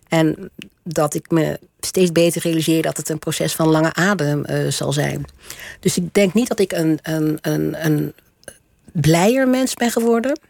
[0.08, 0.50] En
[0.82, 4.92] dat ik me steeds beter realiseer dat het een proces van lange adem uh, zal
[4.92, 5.24] zijn.
[5.80, 8.14] Dus ik denk niet dat ik een, een, een, een
[8.92, 10.40] blijer mens ben geworden.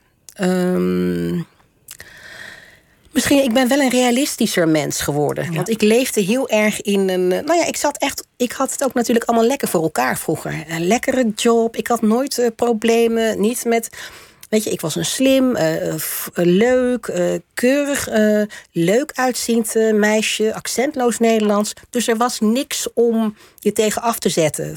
[0.40, 1.46] Um,
[3.12, 5.54] Misschien, ik ben wel een realistischer mens geworden.
[5.54, 7.32] Want ik leefde heel erg in een.
[7.32, 8.26] Eh, nou ja, ik zat echt.
[8.36, 10.64] Ik had het ook natuurlijk allemaal lekker voor elkaar vroeger.
[10.68, 11.76] Een lekkere job.
[11.76, 13.40] Ik had nooit uh, problemen.
[13.40, 13.88] Niet met.
[14.48, 15.94] Weet je, ik was een slim, uh,
[16.34, 18.08] leuk, uh, keurig,
[18.72, 21.72] leuk uitziend meisje, accentloos Nederlands.
[21.90, 24.76] Dus er was niks om je tegen af te zetten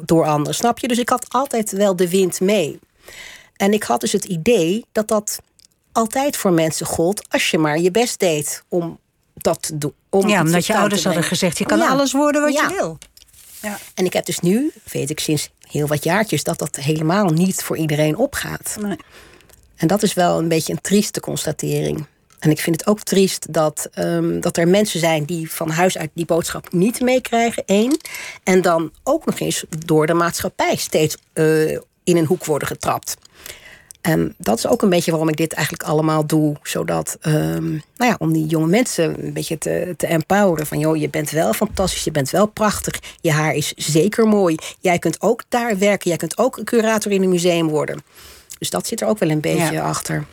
[0.00, 0.88] door anderen, snap je?
[0.88, 2.78] Dus ik had altijd wel de wind mee.
[3.56, 5.38] En ik had dus het idee dat dat
[5.94, 8.98] altijd voor mensen gold als je maar je best deed om
[9.34, 9.94] dat te doen.
[10.10, 12.98] Om ja, omdat je ouders hadden gezegd: je kan alles worden wat je wil.
[13.62, 13.78] Ja.
[13.94, 17.62] En ik heb dus nu, weet ik sinds heel wat jaartjes, dat dat helemaal niet
[17.62, 18.76] voor iedereen opgaat.
[18.80, 18.96] Nee.
[19.76, 22.06] En dat is wel een beetje een trieste constatering.
[22.38, 25.98] En ik vind het ook triest dat, um, dat er mensen zijn die van huis
[25.98, 27.62] uit die boodschap niet meekrijgen.
[27.66, 27.96] één.
[28.42, 31.70] En dan ook nog eens door de maatschappij steeds uh,
[32.04, 33.16] in een hoek worden getrapt.
[34.04, 36.56] En dat is ook een beetje waarom ik dit eigenlijk allemaal doe.
[36.62, 40.66] Zodat, um, nou ja, om die jonge mensen een beetje te, te empoweren.
[40.66, 43.00] Van, joh, je bent wel fantastisch, je bent wel prachtig.
[43.20, 44.56] Je haar is zeker mooi.
[44.80, 46.08] Jij kunt ook daar werken.
[46.08, 48.02] Jij kunt ook een curator in een museum worden.
[48.58, 50.24] Dus dat zit er ook wel een beetje achter.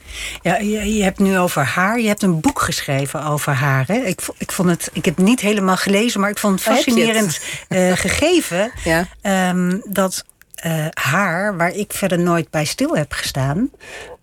[0.41, 1.99] Ja, je, je, hebt nu over haar.
[1.99, 3.87] Je hebt een boek geschreven over haar.
[3.87, 3.97] Hè?
[3.97, 7.39] Ik, ik, vond het, ik heb het niet helemaal gelezen, maar ik vond het fascinerend
[7.69, 8.71] uh, gegeven.
[8.83, 9.07] Ja.
[9.49, 10.23] Um, dat
[10.65, 13.69] uh, haar, waar ik verder nooit bij stil heb gestaan.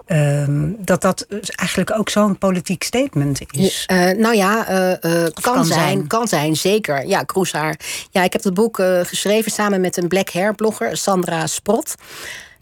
[0.06, 3.88] Um, dat dat eigenlijk ook zo'n politiek statement is.
[3.92, 7.06] Uh, nou ja, uh, kan, kan zijn, zijn, kan zijn, zeker.
[7.06, 7.80] Ja, Kroeshaar.
[8.10, 11.94] Ja, ik heb het boek geschreven samen met een black hair blogger, Sandra Sprot.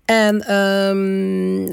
[0.04, 1.68] En um,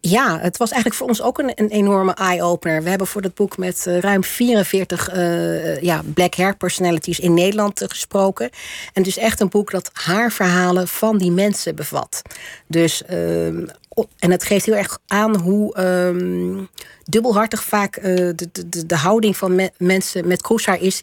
[0.00, 2.82] ja, het was eigenlijk voor ons ook een, een enorme eye-opener.
[2.82, 7.34] We hebben voor dat boek met uh, ruim 44 uh, ja, black hair personalities in
[7.34, 8.50] Nederland uh, gesproken.
[8.92, 12.22] En het is echt een boek dat haar verhalen van die mensen bevat.
[12.66, 13.66] Dus, ehm,
[14.18, 16.68] en het geeft heel erg aan hoe um,
[17.04, 21.02] dubbelhartig vaak de, de, de, houding van me mensen met kroeshaar is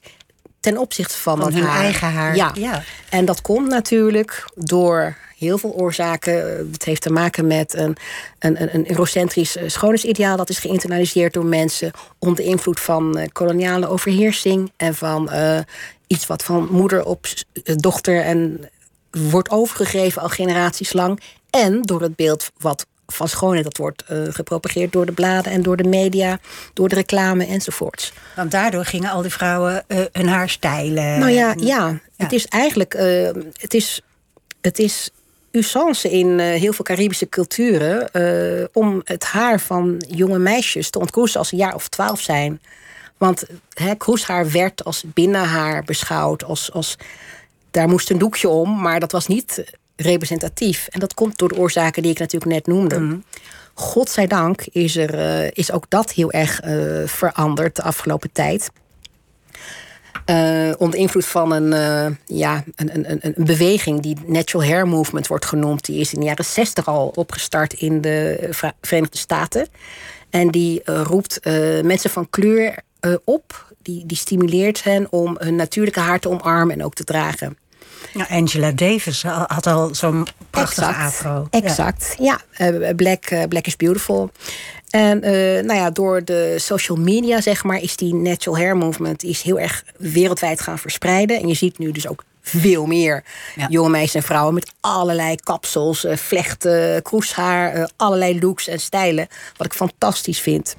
[0.60, 1.84] ten opzichte van, van hun haar.
[1.84, 2.36] eigen haar.
[2.36, 2.52] Ja.
[2.54, 2.84] ja.
[3.10, 6.68] En dat komt natuurlijk door heel veel oorzaken.
[6.72, 7.98] Het heeft te maken met een,
[8.40, 13.88] een, een eurocentrisch eh, schoonheidsideaal dat is geïnternaliseerd door mensen onder invloed van eh, koloniale
[13.88, 15.60] overheersing en van uh,
[16.08, 17.26] iets wat van moeder op
[17.64, 18.70] dochter en
[19.12, 21.20] wordt overgegeven al generaties lang.
[21.50, 25.62] En door het beeld wat van schoonheid dat wordt uh, gepropageerd door de bladen en
[25.62, 26.40] door de media,
[26.74, 28.14] door de reclame enzovoorts.
[28.36, 31.20] Want daardoor gingen al die vrouwen uh, hun haar stijlen.
[31.20, 32.00] Nou ja, ja, ja.
[32.16, 34.02] het is eigenlijk uh, het is,
[34.62, 35.10] het is
[35.52, 38.10] usance in heel veel Caribische culturen
[38.74, 42.62] om het haar van jonge meisjes te ontkroesten als ze een jaar of twaalf zijn.
[43.18, 46.44] Want hè, kroeshaar werd als binnenhaar beschouwd.
[46.44, 46.98] Als, als,
[47.72, 49.64] daar moest een doekje om, maar dat was niet
[49.98, 50.88] representatief.
[50.88, 53.00] En dat komt door de oorzaken die ik natuurlijk net noemde.
[53.00, 53.24] Mm.
[53.74, 56.62] Godzijdank is, er, uh, is ook dat heel erg
[57.06, 58.70] veranderd de afgelopen tijd.
[60.30, 65.46] Uh, onder invloed van een, ja, een, een, een, beweging die Natural Hair Movement wordt
[65.46, 65.86] genoemd.
[65.86, 68.48] Die is in de jaren 60 al opgestart in de
[68.82, 69.68] Verenigde Staten.
[70.30, 71.40] En die roept
[71.84, 72.80] mensen van kleur
[73.24, 73.74] op.
[73.82, 77.58] Die, die stimuleert hen om hun natuurlijke haar te omarmen en ook te dragen.
[78.14, 81.48] Ja, Angela Davis had al zo'n prachtige exact, afro.
[81.50, 82.42] Exact, ja.
[82.52, 82.94] ja.
[82.94, 84.32] Black, Black is Beautiful.
[84.90, 85.32] En uh,
[85.64, 89.60] nou ja, door de social media, zeg maar, is die natural hair movement is heel
[89.60, 91.40] erg wereldwijd gaan verspreiden.
[91.40, 93.24] En je ziet nu dus ook veel meer.
[93.56, 93.68] Ja.
[93.70, 99.28] Jonge meisjes en vrouwen met allerlei kapsels, eh, vlechten, kroeshaar, eh, allerlei looks en stijlen.
[99.58, 100.76] Wat ik fantastisch vind.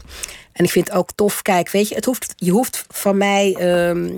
[0.53, 3.55] En ik vind het ook tof, kijk, weet je, het hoeft, je hoeft van mij.
[3.59, 4.11] ehm,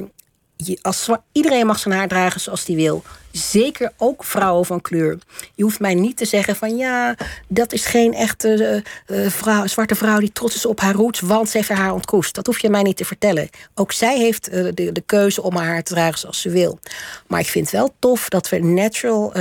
[0.66, 3.02] je, als, iedereen mag zijn haar dragen zoals hij wil.
[3.32, 5.18] Zeker ook vrouwen van kleur.
[5.54, 7.14] Je hoeft mij niet te zeggen van ja,
[7.48, 11.20] dat is geen echte eh, eh, vrouw, zwarte vrouw die trots is op haar roots,
[11.20, 12.34] want ze heeft haar ontkroest.
[12.34, 13.48] Dat hoef je mij niet te vertellen.
[13.74, 16.78] Ook zij heeft eh, de, de keuze om haar te dragen zoals ze wil.
[17.26, 19.32] Maar ik vind wel tof dat we natural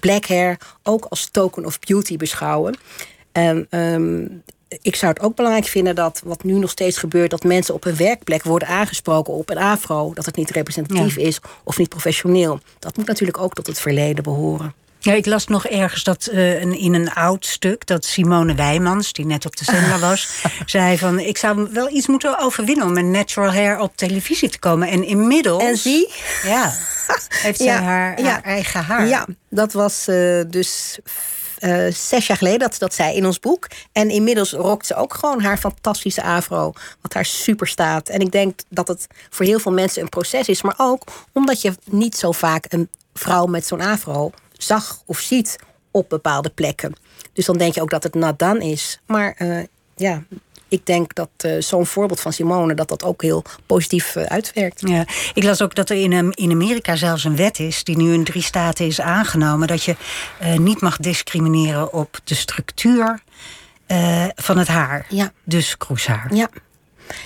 [0.00, 2.76] black hair ook als token of beauty beschouwen.
[3.32, 4.26] En ehm,
[4.82, 7.84] ik zou het ook belangrijk vinden dat wat nu nog steeds gebeurt, dat mensen op
[7.84, 12.60] een werkplek worden aangesproken op een afro, dat het niet representatief is of niet professioneel.
[12.78, 14.74] Dat moet natuurlijk ook tot het verleden behoren.
[15.02, 19.26] Ja, ik las nog ergens dat eh, in een oud stuk dat Simone Wijmans, die
[19.26, 20.28] net op de zender was,
[20.66, 24.58] zei van ik zou wel iets moeten overwinnen om met natural hair op televisie te
[24.58, 24.88] komen.
[24.88, 25.62] En inmiddels.
[25.62, 26.12] En zie,
[26.42, 26.72] Ja,
[27.42, 28.28] heeft zij Ja, haar, ja.
[28.28, 29.06] haar eigen haar.
[29.06, 30.98] Ja, dat was eh, dus
[31.60, 33.66] eh, zes jaar geleden dat dat zei in ons boek.
[33.92, 36.72] En inmiddels rokt ze ook gewoon haar fantastische afro.
[37.00, 38.08] Wat haar super staat.
[38.08, 40.62] En ik denk dat het voor heel veel mensen een proces is.
[40.62, 41.02] Maar ook
[41.32, 45.58] omdat je niet zo vaak een vrouw met zo'n afro zag of ziet
[45.90, 46.94] op bepaalde plekken.
[47.32, 49.00] Dus dan denk je ook dat het done is.
[49.06, 49.64] Maar eh,
[49.96, 50.22] ja,
[50.70, 52.74] ik denk dat eh, zo'n voorbeeld van Simone...
[52.74, 54.80] dat dat ook heel positief eh, uitwerkt.
[54.88, 55.04] Ja,
[55.34, 58.12] ik las ook dat er in, um, in Amerika zelfs een wet is, die nu
[58.12, 59.96] in drie staten is aangenomen, dat je
[60.38, 63.22] eh, niet mag discrimineren op de structuur
[64.34, 65.06] van het haar.
[65.08, 65.32] Ja.
[65.44, 66.34] Dus kroeshaar.
[66.34, 66.48] Ja.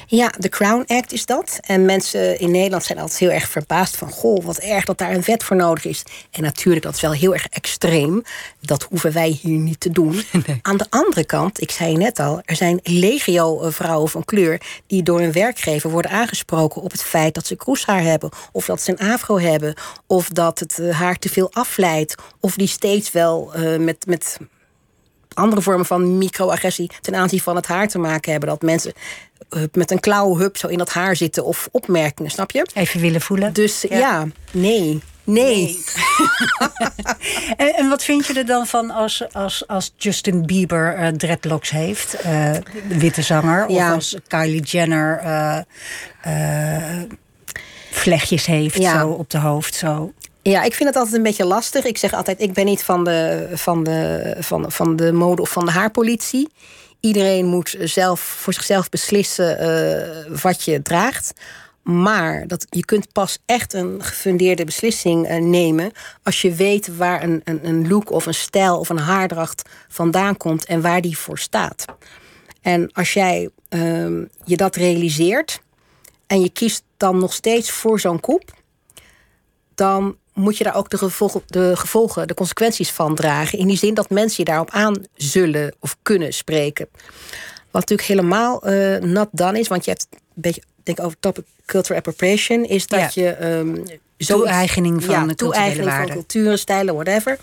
[0.07, 1.59] Ja, de Crown Act is dat.
[1.61, 4.11] En mensen in Nederland zijn altijd heel erg verbaasd van...
[4.11, 6.03] goh, wat erg dat daar een wet voor nodig is.
[6.30, 8.22] En natuurlijk, dat is wel heel erg extreem.
[8.61, 10.22] Dat hoeven wij hier niet te doen.
[10.62, 12.41] Aan de andere kant, ik zei net al...
[12.45, 14.61] er zijn legio vrouwen van kleur...
[14.87, 17.35] die door hun werkgever worden aangesproken op het feit...
[17.35, 19.74] dat ze kroeshaar hebben, of dat ze een afro hebben...
[20.07, 22.14] of dat het eh, haar te veel afleidt...
[22.41, 24.07] of die steeds wel eh, met...
[24.07, 24.39] met
[25.35, 28.49] andere vormen van microagressie ten aanzien van het haar te maken hebben.
[28.49, 28.93] Dat mensen
[29.51, 32.66] eh, met een klauwhup zo in dat haar zitten of opmerkingen, snap je?
[32.74, 33.53] Even willen voelen.
[33.53, 35.03] Dus ja, nee.
[35.24, 35.78] Nee.
[37.57, 41.70] En, en wat vind je er dan van als, als, als Justin Bieber eh, dreadlocks
[41.70, 42.53] heeft, eh,
[42.89, 43.89] de witte zanger, Ja.
[43.89, 47.03] of als Kylie Jenner eh,
[47.91, 48.99] vlechtjes heeft Ja.
[48.99, 50.12] zo op de hoofd, zo.
[50.45, 51.84] Ja, ik vind het altijd een beetje lastig.
[51.84, 55.51] Ik zeg altijd, ik ben niet van de, van de, van, van de mode of
[55.51, 56.49] van de haarpolitie.
[57.01, 61.32] Iedereen moet zelf voor zichzelf beslissen eh, wat je draagt.
[61.82, 65.92] Maar dat, je kunt pas echt een gefundeerde beslissing eh, nemen
[66.22, 70.36] als je weet waar een, een, een look of een stijl of een haardracht vandaan
[70.36, 71.84] komt en waar die voor staat.
[72.61, 75.61] En als jij ehm, je dat realiseert
[76.26, 78.53] en je kiest dan nog steeds voor zo'n koep,
[79.74, 83.59] dan moet je daar ook de gevolgen, de gevolgen, de consequenties van dragen.
[83.59, 86.89] In die zin dat mensen je daarop aan zullen of kunnen spreken.
[87.70, 91.16] Wat natuurlijk helemaal eh not done is, want je hebt een beetje, denk ik over
[91.20, 93.22] topic cultural appropriation, is dat Ja.
[93.22, 93.85] je um,
[94.16, 97.39] Toe-eigening van de culturele toe-eigening van culturen, stijlen, whatever.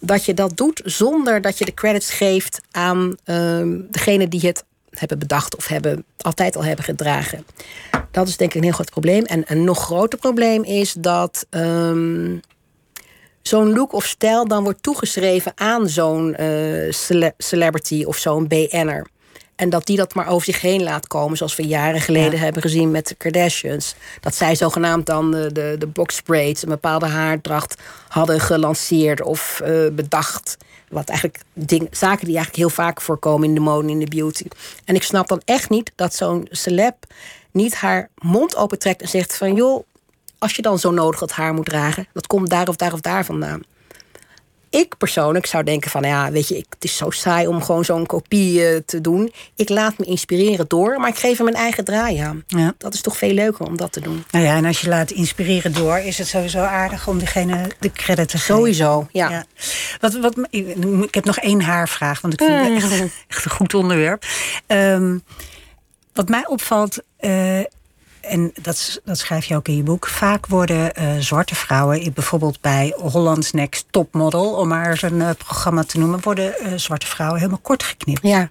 [0.00, 4.64] Dat je dat doet zonder dat je de credits geeft aan ehm degene die het
[4.98, 7.46] hebben bedacht of hebben, altijd al hebben gedragen.
[8.10, 9.24] Dat is denk ik een heel groot probleem.
[9.24, 12.36] En een nog groter probleem is dat ehm,
[13.42, 19.06] zo'n look of stijl dan wordt toegeschreven aan zo'n eh, cele- celebrity of zo'n BN'er.
[19.56, 22.44] En dat die dat maar over zich heen laat komen, zoals we jaren geleden Ja.
[22.44, 23.94] hebben gezien met de Kardashians.
[24.20, 27.74] Dat zij zogenaamd dan de, de, de box braids, een bepaalde haardracht
[28.08, 30.56] hadden gelanceerd of eh, bedacht.
[30.88, 34.44] Wat eigenlijk ding, zaken die eigenlijk heel vaak voorkomen in de mode in de beauty.
[34.84, 36.96] En ik snap dan echt niet dat zo'n celeb
[37.50, 39.84] niet haar mond opentrekt en zegt van joh,
[40.38, 43.00] als je dan zo nodig dat haar moet dragen, dat komt daar of daar of
[43.00, 43.62] daar vandaan.
[44.76, 47.84] Ik persoonlijk zou denken van ja, weet je, ik, het is zo saai om gewoon
[47.84, 49.32] zo'n kopie eh, te doen.
[49.54, 52.44] Ik laat me inspireren door, maar ik geef er mijn eigen draai aan.
[52.46, 52.74] Ja.
[52.78, 54.24] Dat is toch veel leuker om dat te doen.
[54.30, 57.92] Nou ja, en als je laat inspireren door, is het sowieso aardig om degene de
[57.92, 58.54] credit te geven.
[58.54, 59.44] Sowieso, ja.
[60.00, 63.74] Wat, wat, ik heb nog één haarvraag, want ik vind het echt, echt een goed
[63.74, 64.24] onderwerp.
[64.66, 65.18] Ehm,
[66.12, 67.60] wat mij opvalt, eh,
[68.28, 70.06] en dat, dat schrijf je ook in je boek...
[70.06, 74.50] vaak worden eh, zwarte vrouwen, bijvoorbeeld bij Holland's Next Topmodel...
[74.50, 76.20] om maar eens een eh, programma te noemen...
[76.22, 78.22] worden eh, zwarte vrouwen helemaal kort geknipt.
[78.22, 78.50] Ja.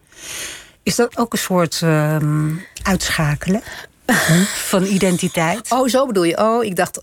[0.84, 2.50] Is dat ook een soort ehm,
[2.84, 3.62] uitschakelen
[4.72, 5.72] van identiteit?
[5.72, 6.38] Oh, zo bedoel je.
[6.38, 7.00] Oh, ik dacht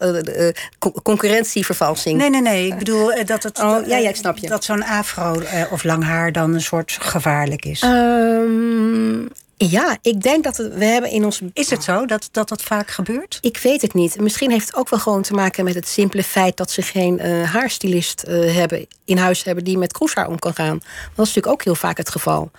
[1.02, 2.18] concurrentievervalsing.
[2.18, 2.66] Nee, nee, nee.
[2.66, 3.58] Ik bedoel dat het.
[3.58, 4.48] Oh, ja, ja, ik snap je.
[4.48, 7.80] Dat zo'n afro of lang haar dan een soort gevaarlijk is.
[7.80, 9.26] Ehm,
[9.70, 11.40] Ja, ik denk dat we hebben in ons.
[11.52, 13.38] Is het zo dat, dat dat vaak gebeurt?
[13.40, 14.20] Ik weet het niet.
[14.20, 17.26] Misschien heeft het ook wel gewoon te maken met het simpele feit dat ze geen
[17.26, 20.78] uh, haarstylist uh, hebben in huis hebben die met kroeshaar om kan gaan.
[20.78, 22.50] Dat is natuurlijk ook heel vaak het geval.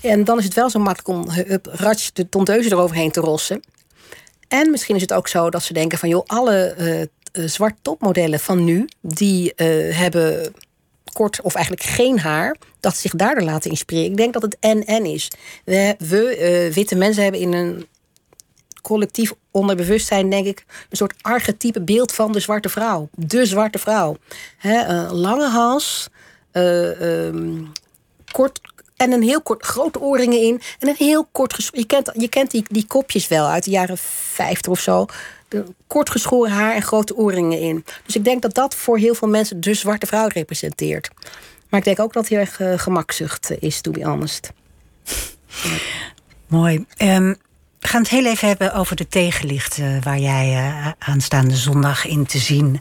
[0.00, 3.62] En dan is het wel zo makkelijk om hup, ratsch de tondeuze eroverheen te rossen.
[4.48, 6.74] En misschien is het ook zo dat ze denken van joh, alle
[7.32, 9.52] uh, zwart topmodellen van nu, die
[9.90, 10.54] hebben
[11.12, 14.10] kort of eigenlijk geen haar, dat zich daardoor laten inspireren.
[14.10, 15.30] Ik denk dat het en-en is.
[15.64, 16.38] We, we
[16.68, 17.86] uh, witte mensen hebben in een
[18.82, 23.08] collectief onderbewustzijn, denk ik, een soort archetype beeld van de zwarte vrouw.
[23.14, 24.16] De zwarte vrouw.
[24.56, 26.08] He, lange hals,
[26.52, 27.72] uh, um,
[28.32, 28.60] kort.
[28.96, 30.60] En een heel kort, grote oorringen in.
[30.78, 31.70] En een heel kort.
[31.72, 35.06] Je kent, je kent die, die kopjes wel uit de jaren 50 of zo
[35.86, 37.84] kort geschoren haar en grote oorringen in.
[38.06, 41.10] Dus ik denk dat dat voor heel veel mensen de zwarte vrouw representeert.
[41.68, 44.52] Maar ik denk ook dat het heel erg uh, gemakzucht is, to be honest.
[46.46, 46.84] Mooi.
[46.98, 47.36] Um,
[47.78, 52.38] we gaan het heel even hebben over de tegenlichten waar jij aanstaande zondag in te
[52.38, 52.80] zien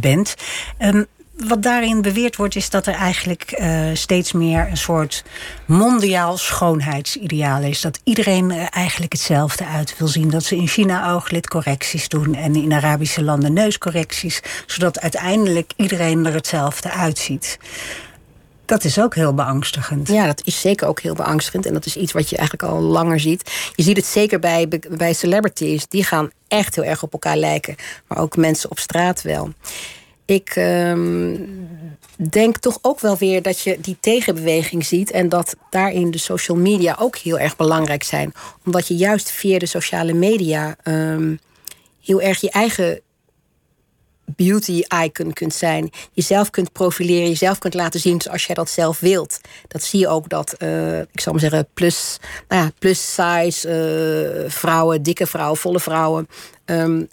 [0.00, 0.34] bent.
[0.78, 1.06] Um,
[1.46, 5.24] wat daarin beweerd wordt, is dat er eigenlijk uh, steeds meer een soort
[5.66, 7.80] mondiaal schoonheidsideaal is.
[7.80, 10.30] Dat iedereen er eigenlijk hetzelfde uit wil zien.
[10.30, 14.42] Dat ze in China ooglidcorrecties doen en in Arabische landen neuscorrecties.
[14.66, 17.58] Zodat uiteindelijk iedereen er hetzelfde uitziet.
[18.64, 20.08] Dat is ook heel beangstigend.
[20.08, 21.66] Ja, dat is zeker ook heel beangstigend.
[21.66, 23.50] En dat is iets wat je eigenlijk al langer ziet.
[23.74, 25.86] Je ziet het zeker bij, bij celebrities.
[25.88, 27.76] Die gaan echt heel erg op elkaar lijken.
[28.06, 29.52] Maar ook mensen op straat wel
[30.30, 31.68] ik um,
[32.30, 35.10] denk toch ook wel weer dat je die tegenbeweging ziet.
[35.10, 38.32] En dat daarin de social media ook heel erg belangrijk zijn.
[38.64, 41.38] Omdat je juist via de sociale media um,
[42.00, 43.00] heel erg je eigen
[44.36, 45.90] beauty icon kunt zijn.
[46.12, 49.40] Jezelf kunt profileren, jezelf kunt laten zien zoals jij dat zelf wilt.
[49.68, 52.16] Dat zie je ook dat, uh, ik zal maar zeggen, plus,
[52.48, 53.68] nou ja, plus size
[54.44, 56.28] uh, vrouwen, dikke vrouwen, volle vrouwen.
[56.64, 57.08] Um,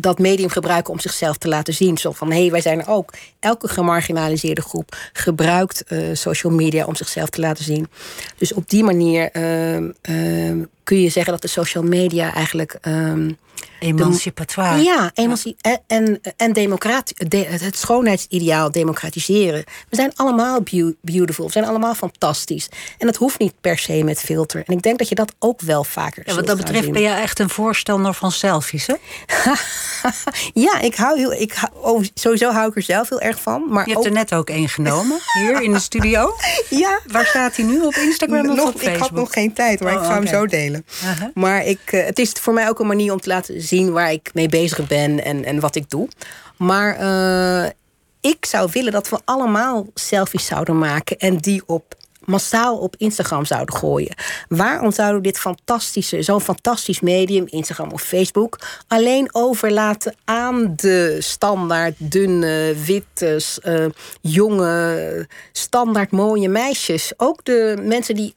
[0.00, 1.98] dat medium gebruiken om zichzelf te laten zien.
[1.98, 3.12] Zo van, hé, hey, wij zijn er ook.
[3.40, 7.88] Elke gemarginaliseerde groep gebruikt uh, social media om zichzelf te laten zien.
[8.36, 12.78] Dus op die manier uh, uh, kun je zeggen dat de social media eigenlijk...
[13.78, 14.82] Emancipatoire.
[14.82, 19.64] Ja, emanci en, en, en democrat, de, het schoonheidsideaal democratiseren.
[19.88, 20.62] We zijn allemaal
[21.00, 22.68] beautiful, we zijn allemaal fantastisch.
[22.98, 24.62] En dat hoeft niet per se met filter.
[24.66, 27.08] En ik denk dat je dat ook wel vaker ja, Wat dat betreft ben je
[27.08, 28.94] echt een voorstander van selfies, hè?
[30.66, 33.64] ja, ik hou heel, ik hou, oh, sowieso hou ik er zelf heel erg van.
[33.68, 36.34] Maar je hebt er net ook één genomen, hier in de studio.
[36.70, 37.00] ja.
[37.06, 37.80] Waar staat hij nu?
[37.80, 38.94] Op Instagram of nog, op Facebook?
[38.94, 40.24] Ik had nog geen tijd, maar oh, ik ga okay.
[40.24, 40.84] hem zo delen.
[41.02, 41.28] Uh -huh.
[41.34, 44.12] Maar ik, uh, het is voor mij ook een manier om te laten zien waar
[44.12, 46.08] ik mee bezig ben en, en wat ik doe.
[46.56, 47.70] Maar uh,
[48.20, 51.96] ik zou willen dat we allemaal selfies zouden maken en die op
[52.28, 54.14] massaal op Instagram zouden gooien.
[54.48, 61.16] Waarom zouden we dit fantastische, zo'n fantastisch medium, Instagram of Facebook, alleen overlaten aan de
[61.18, 63.86] standaard dunne, witte, uh,
[64.20, 67.12] jonge, standaard mooie meisjes?
[67.16, 68.34] Ook de mensen die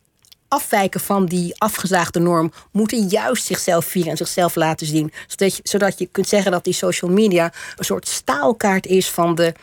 [0.51, 5.11] afwijken van die afgezaagde norm, moeten juist zichzelf vieren en zichzelf laten zien.
[5.27, 9.35] Zodat je, zodat je kunt zeggen dat die social media een soort staalkaart is van
[9.35, 9.53] de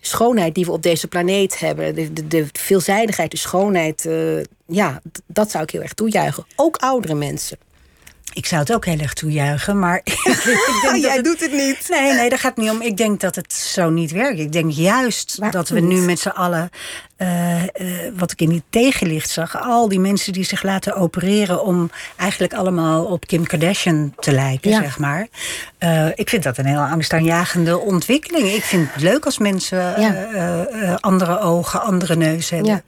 [0.00, 1.94] schoonheid die we op deze planeet hebben.
[1.94, 4.04] De, de, de veelzijdigheid, de schoonheid.
[4.04, 6.46] Uh, ja, dat zou ik heel erg toejuichen.
[6.56, 7.58] Ook oudere mensen.
[8.32, 10.00] Ik zou het ook heel erg toejuichen, maar.
[10.04, 11.86] ik denk Jij het, doet het niet.
[11.88, 12.82] Nee, nee, daar gaat het niet om.
[12.82, 14.38] Ik denk dat het zo niet werkt.
[14.38, 16.70] Ik denk juist dat we nu met z'n allen.
[17.22, 17.66] Uh, uh,
[18.16, 19.62] wat ik in die tegenlicht zag.
[19.62, 21.64] Al die mensen die zich laten opereren.
[21.64, 24.80] om eigenlijk allemaal op Kim Kardashian te lijken, ja.
[24.80, 25.28] zeg maar.
[25.78, 28.48] Uh, ik vind dat een heel angstaanjagende ontwikkeling.
[28.48, 30.98] Ik vind het leuk als mensen ja.
[31.00, 32.70] andere ogen, andere neus hebben.
[32.70, 32.82] Ja.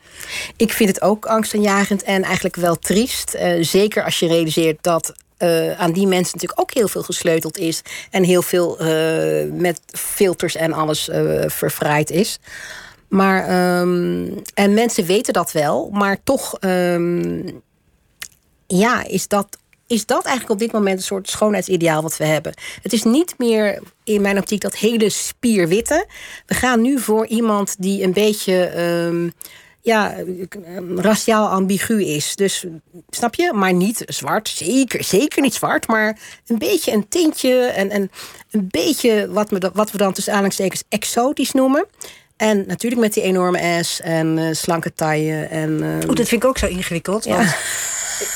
[0.56, 3.36] Ik vind het ook angstaanjagend en eigenlijk wel triest.
[3.60, 7.82] zeker als je realiseert dat uh, aan die mensen natuurlijk ook heel veel gesleuteld is.
[8.10, 12.38] En heel veel uh, met filters en alles uh, verfraaid is.
[13.12, 17.62] Maar, um, en mensen weten dat wel, maar toch um,
[18.66, 22.54] ja, is dat, is dat eigenlijk op dit moment een soort schoonheidsideaal wat we hebben.
[22.82, 26.06] Het is niet meer in mijn optiek dat hele spierwitte.
[26.46, 28.80] We gaan nu voor iemand die een beetje.
[28.80, 29.32] Um,
[29.84, 30.14] ja,
[30.96, 32.36] raciaal ambigu is.
[32.36, 32.64] Dus
[33.10, 33.52] snap je?
[33.52, 34.48] Maar niet zwart.
[34.48, 35.86] Zeker, zeker niet zwart.
[35.86, 37.64] Maar een beetje een tintje.
[37.64, 38.10] En, en
[38.50, 41.86] een beetje wat we, wat we dan tussen aanhalingstekens exotisch noemen.
[42.42, 45.44] En natuurlijk met die enorme ass en uh, slanke taille.
[45.44, 47.24] En, uh, Oeh, dat vind ik ook zo ingewikkeld.
[47.24, 47.36] Ja.
[47.36, 47.54] Want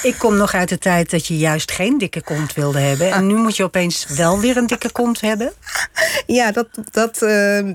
[0.02, 3.10] ik kom nog uit de tijd dat je juist geen dikke kont wilde hebben.
[3.12, 5.52] En nu moet je opeens wel weer een dikke kont hebben.
[6.26, 7.72] Ja, dat, dat, uh,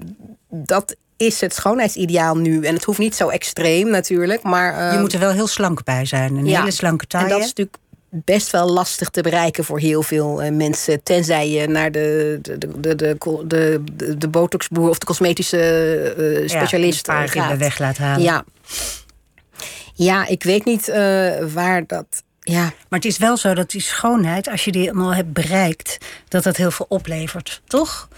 [0.50, 2.66] dat is het schoonheidsideaal nu?
[2.66, 4.90] En het hoeft niet zo extreem natuurlijk, maar...
[4.90, 6.36] Je uh, moet er wel heel slank bij zijn.
[6.36, 7.28] Een hele slanke taille.
[7.28, 7.78] En dat is natuurlijk
[8.12, 11.04] best wel lastig te bereiken voor heel veel uh, mensen.
[11.04, 16.50] Tenzij je naar de, de, de, de, de, de, de botoxboer of de cosmetische uh,
[16.50, 17.50] specialist ja, gaat.
[17.50, 18.24] de weg laat halen.
[18.24, 18.44] Ja,
[19.94, 20.96] ja ik weet niet uh,
[21.54, 22.24] waar dat...
[22.44, 22.62] Ja.
[22.62, 26.44] Maar het is wel zo dat die schoonheid, als je die eenmaal hebt bereikt, dat
[26.44, 28.10] dat heel veel oplevert, toch?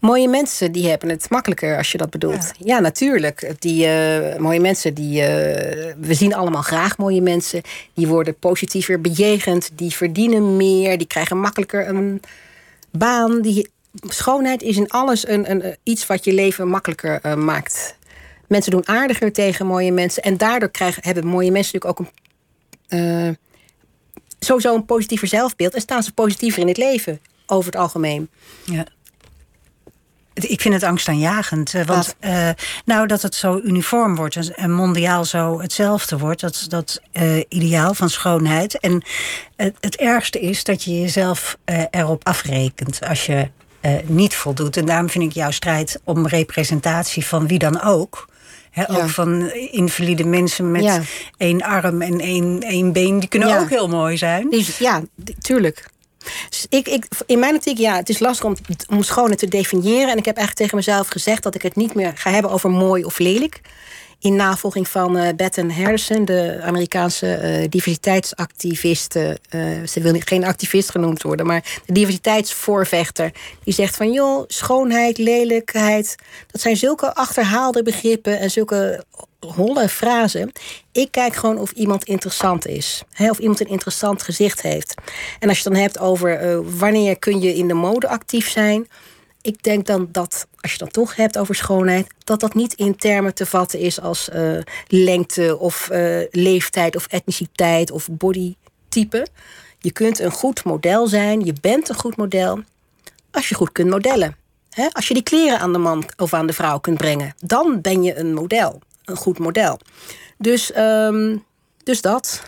[0.00, 2.52] Mooie mensen die hebben het makkelijker als je dat bedoelt.
[2.58, 3.54] Ja, ja natuurlijk.
[3.58, 5.20] Die uh, mooie mensen die.
[5.20, 5.26] Uh,
[5.98, 7.62] we zien allemaal graag mooie mensen.
[7.94, 9.70] Die worden positiever bejegend.
[9.72, 10.98] Die verdienen meer.
[10.98, 12.22] Die krijgen makkelijker een
[12.90, 13.42] baan.
[13.42, 17.96] Die, schoonheid is in alles een, een, iets wat je leven makkelijker uh, maakt.
[18.48, 20.22] Mensen doen aardiger tegen mooie mensen.
[20.22, 22.06] En daardoor krijgen, hebben mooie mensen natuurlijk ook
[22.88, 23.38] een.
[24.44, 25.74] Sowieso een positiever zelfbeeld.
[25.74, 27.20] En staan ze positiever in het leven.
[27.46, 28.30] Over het algemeen.
[28.64, 28.86] Ja.
[30.34, 31.72] Ik vind het angstaanjagend.
[31.86, 32.48] Want uh,
[32.84, 37.94] nou, dat het zo uniform wordt en mondiaal zo hetzelfde wordt, dat, dat uh, ideaal
[37.94, 38.78] van schoonheid.
[38.78, 39.02] En
[39.56, 43.50] het, het ergste is dat je jezelf uh, erop afrekent als je
[44.04, 44.76] niet voldoet.
[44.76, 48.28] En daarom vind ik jouw strijd om representatie van wie dan ook.
[48.72, 49.02] He, ja.
[49.02, 51.00] Ook van invalide mensen met ja.
[51.36, 53.60] één arm en één, één been, die kunnen ja.
[53.60, 54.50] ook heel mooi zijn.
[54.50, 55.02] Die, ja,
[55.38, 55.90] tuurlijk.
[56.48, 58.56] Dus ik, ik, in mijn optiek, ja, het is lastig om,
[58.88, 60.10] om schoonheid te definiëren.
[60.10, 62.70] En ik heb eigenlijk tegen mezelf gezegd dat ik het niet meer ga hebben over
[62.70, 63.60] mooi of lelijk.
[64.22, 69.38] In navolging van uh, Betten Harrison, de Amerikaanse uh, diversiteitsactiviste.
[69.54, 73.32] Uh, ze wil geen activist genoemd worden, maar de diversiteitsvoorvechter.
[73.64, 76.16] Die zegt van joh, schoonheid, lelijkheid.
[76.50, 79.04] Dat zijn zulke achterhaalde begrippen en zulke
[79.40, 80.52] holle frazen.
[80.92, 83.02] Ik kijk gewoon of iemand interessant is.
[83.12, 84.94] Hè, of iemand een interessant gezicht heeft.
[85.38, 88.88] En als je het dan hebt over wanneer kun je in de mode actief zijn.
[89.42, 92.96] Ik denk dan dat, als je dan toch hebt over schoonheid, dat dat niet in
[92.96, 99.26] termen te vatten is als uh, lengte of uh, leeftijd of etniciteit of bodytype.
[99.78, 102.62] Je kunt een goed model zijn, je bent een goed model,
[103.30, 104.36] als je goed kunt modellen.
[104.92, 108.02] Als je die kleren aan de man of aan de vrouw kunt brengen, dan ben
[108.02, 109.78] je een model een goed model.
[110.38, 111.44] Dus, um,
[111.84, 112.42] dus dat.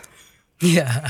[0.57, 1.01] Ja,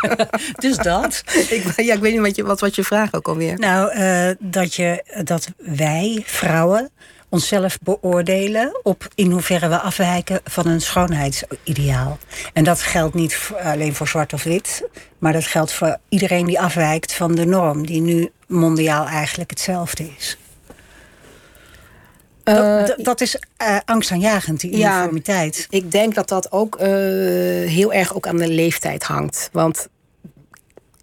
[0.64, 1.22] dus dat.
[1.48, 3.58] ik, ja, ik weet niet wat je, wat, wat je vraag ook alweer.
[3.58, 6.90] Nou, uh, dat, je, dat wij, vrouwen,
[7.28, 12.18] onszelf beoordelen op in hoeverre we afwijken van een schoonheidsideaal.
[12.52, 14.88] En dat geldt niet alleen voor zwart of wit,
[15.18, 20.10] maar dat geldt voor iedereen die afwijkt van de norm, die nu mondiaal eigenlijk hetzelfde
[20.16, 20.36] is.
[22.48, 25.66] Uh, dat, dat, is uh, angstaanjagend, die uniformiteit.
[25.70, 26.86] Ja, ik denk dat dat ook uh,
[27.68, 29.48] heel erg ook aan de leeftijd hangt.
[29.52, 29.88] Want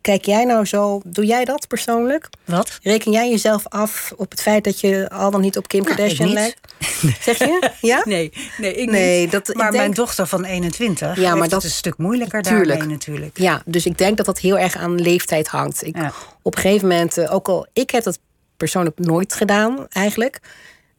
[0.02, 2.30] kijk jij nou zo, doe jij dat persoonlijk?
[2.46, 2.80] Wat?
[2.82, 5.96] Reken jij jezelf af op het feit dat je al dan niet op Kim Nou,
[5.96, 6.60] Kardashian lijkt?
[7.26, 7.70] Zeg je?
[7.82, 8.02] Ja?
[8.06, 9.32] Nee, nee, ik nee niet.
[9.32, 12.42] Dat, maar ik denk, mijn dochter van 21 ja, maar dat is een stuk moeilijker
[12.42, 12.68] tuurlijk.
[12.70, 13.38] daarmee natuurlijk.
[13.40, 15.86] Ja, dus ik denk dat dat heel erg aan leeftijd hangt.
[15.86, 16.14] Ik, ja.
[16.42, 18.20] Op een gegeven moment, ook al ik heb dat
[18.58, 20.40] persoonlijk nooit gedaan eigenlijk...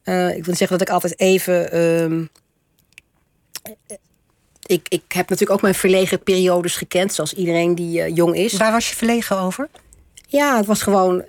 [0.09, 1.75] Uh, ik wil zeggen dat ik altijd even.
[1.75, 2.27] Uh,
[4.65, 8.53] ik, ik heb natuurlijk ook mijn verlegen periodes gekend, zoals iedereen die uh, jong is.
[8.53, 9.69] Waar was je verlegen over?
[10.27, 11.23] Ja, het was gewoon.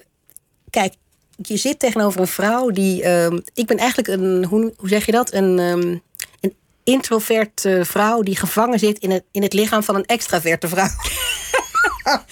[0.71, 0.95] Kijk,
[1.37, 3.03] je zit tegenover een vrouw die.
[3.03, 4.45] ehm, ik ben eigenlijk een.
[4.45, 5.33] Hoe, hoe zeg je dat?
[5.33, 5.59] Een.
[5.59, 6.03] Um,
[6.41, 6.55] een
[6.85, 10.89] introverte uh, vrouw die gevangen zit in het, in het lichaam van een extraverte vrouw.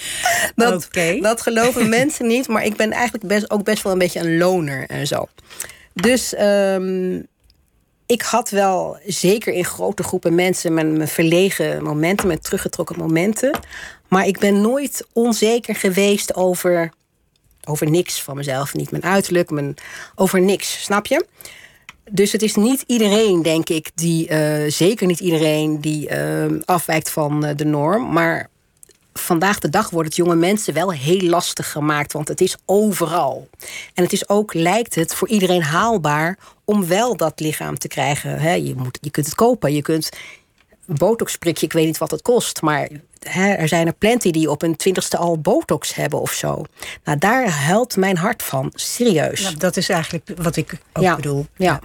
[0.55, 1.21] dat, okay.
[1.21, 4.39] dat geloven mensen niet, maar ik ben eigenlijk best, ook best wel een beetje een
[4.39, 5.29] loner en zo.
[6.01, 7.27] Dus um,
[8.07, 13.59] ik had wel zeker in grote groepen mensen mijn, mijn verlegen momenten, mijn teruggetrokken momenten.
[14.09, 16.93] Maar ik ben nooit onzeker geweest over,
[17.65, 18.75] over niks van mezelf.
[18.75, 19.75] Niet mijn uiterlijk, mijn,
[20.15, 21.27] over niks, snap je?
[22.11, 27.11] Dus het is niet iedereen, denk ik, die, uh, zeker niet iedereen die uh, afwijkt
[27.11, 28.13] van uh, de norm.
[28.13, 28.49] Maar
[29.19, 33.49] vandaag de dag wordt het jonge mensen wel heel lastig gemaakt, want het is overal.
[33.95, 38.39] En het is ook, lijkt het, voor iedereen haalbaar om wel dat lichaam te krijgen.
[38.39, 40.09] He, je, moet, je kunt het kopen, je kunt
[40.87, 42.89] botox prikken, ik weet niet wat het kost, maar
[43.19, 46.64] he, er zijn er plenty die op een twintigste al botox hebben of zo.
[47.05, 49.55] Nou, daar huilt mijn hart van, serieus.
[49.59, 51.47] Dat is eigenlijk wat ik ook ja, bedoel.
[51.57, 51.81] Ja.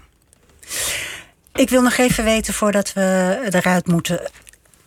[1.53, 4.29] Ik wil nog even weten, voordat we eruit moeten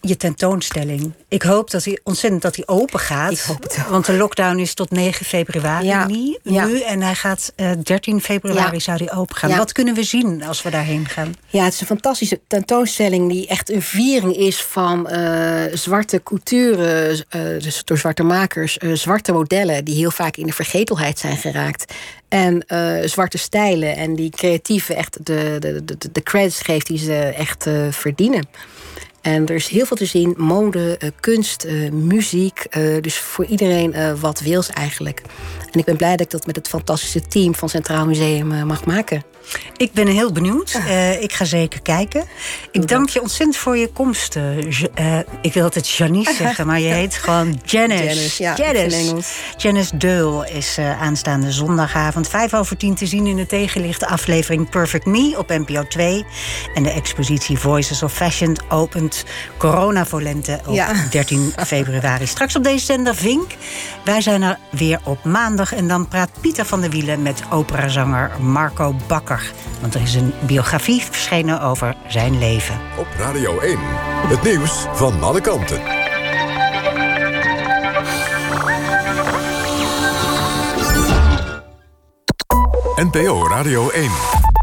[0.08, 1.12] je tentoonstelling.
[1.28, 3.32] Ik hoop dat hij ontzettend dat hij open gaat.
[3.32, 3.88] Ik hoop het ook.
[3.88, 6.68] Want de lockdown is tot 9 februari Ja, nu, ja.
[6.86, 8.78] En hij gaat eh, 13 februari Ja.
[8.78, 9.50] zou hij open gaan.
[9.50, 9.56] Ja.
[9.56, 11.34] Wat kunnen we zien als we daarheen gaan?
[11.46, 17.24] Ja, het is een fantastische tentoonstelling die echt een viering is van eh, zwarte couture,
[17.28, 21.92] eh, dus door zwarte makers, zwarte modellen die heel vaak in de vergetelheid zijn geraakt.
[22.28, 22.64] En
[23.04, 27.66] zwarte stijlen en die creatieve echt de, de, de, de credits geeft die ze echt
[27.90, 28.46] verdienen.
[29.24, 32.66] En er is heel veel te zien: mode, eh, kunst, eh, muziek.
[32.70, 35.22] eh, dus voor iedereen wat wils eigenlijk.
[35.72, 38.84] En ik ben blij dat ik dat met het fantastische team van Centraal Museum mag
[38.84, 39.33] maken.
[39.76, 40.80] Ik ben heel benieuwd.
[40.86, 42.24] Eh, ik ga zeker kijken.
[42.70, 44.36] Ik dank je ontzettend voor je komst.
[44.36, 48.04] eh, Je- eh, ik wil altijd Janice zeggen, maar je heet gewoon Janice.
[48.04, 49.38] Janice, ja, vind Engels.
[49.56, 55.06] Janice Deul is aanstaande zondagavond 5 over 10 te zien in de tegenlichte aflevering Perfect
[55.06, 56.24] Me op NPO 2.
[56.74, 59.24] En de expositie Voices of Fashion opent
[59.56, 60.92] Corona voor Lente op Ja.
[61.10, 62.26] 13 februari.
[62.26, 63.50] Straks op deze zender Vink.
[64.04, 68.30] Wij zijn er weer op maandag en dan praat Pieter van der Wielen met operazanger
[68.40, 69.33] Marco Bakker.
[69.80, 72.80] Want er is een biografie verschenen over zijn leven.
[72.98, 73.78] Op Radio 1.
[74.26, 75.80] Het nieuws van alle kanten.
[82.96, 84.53] NPO Radio 1.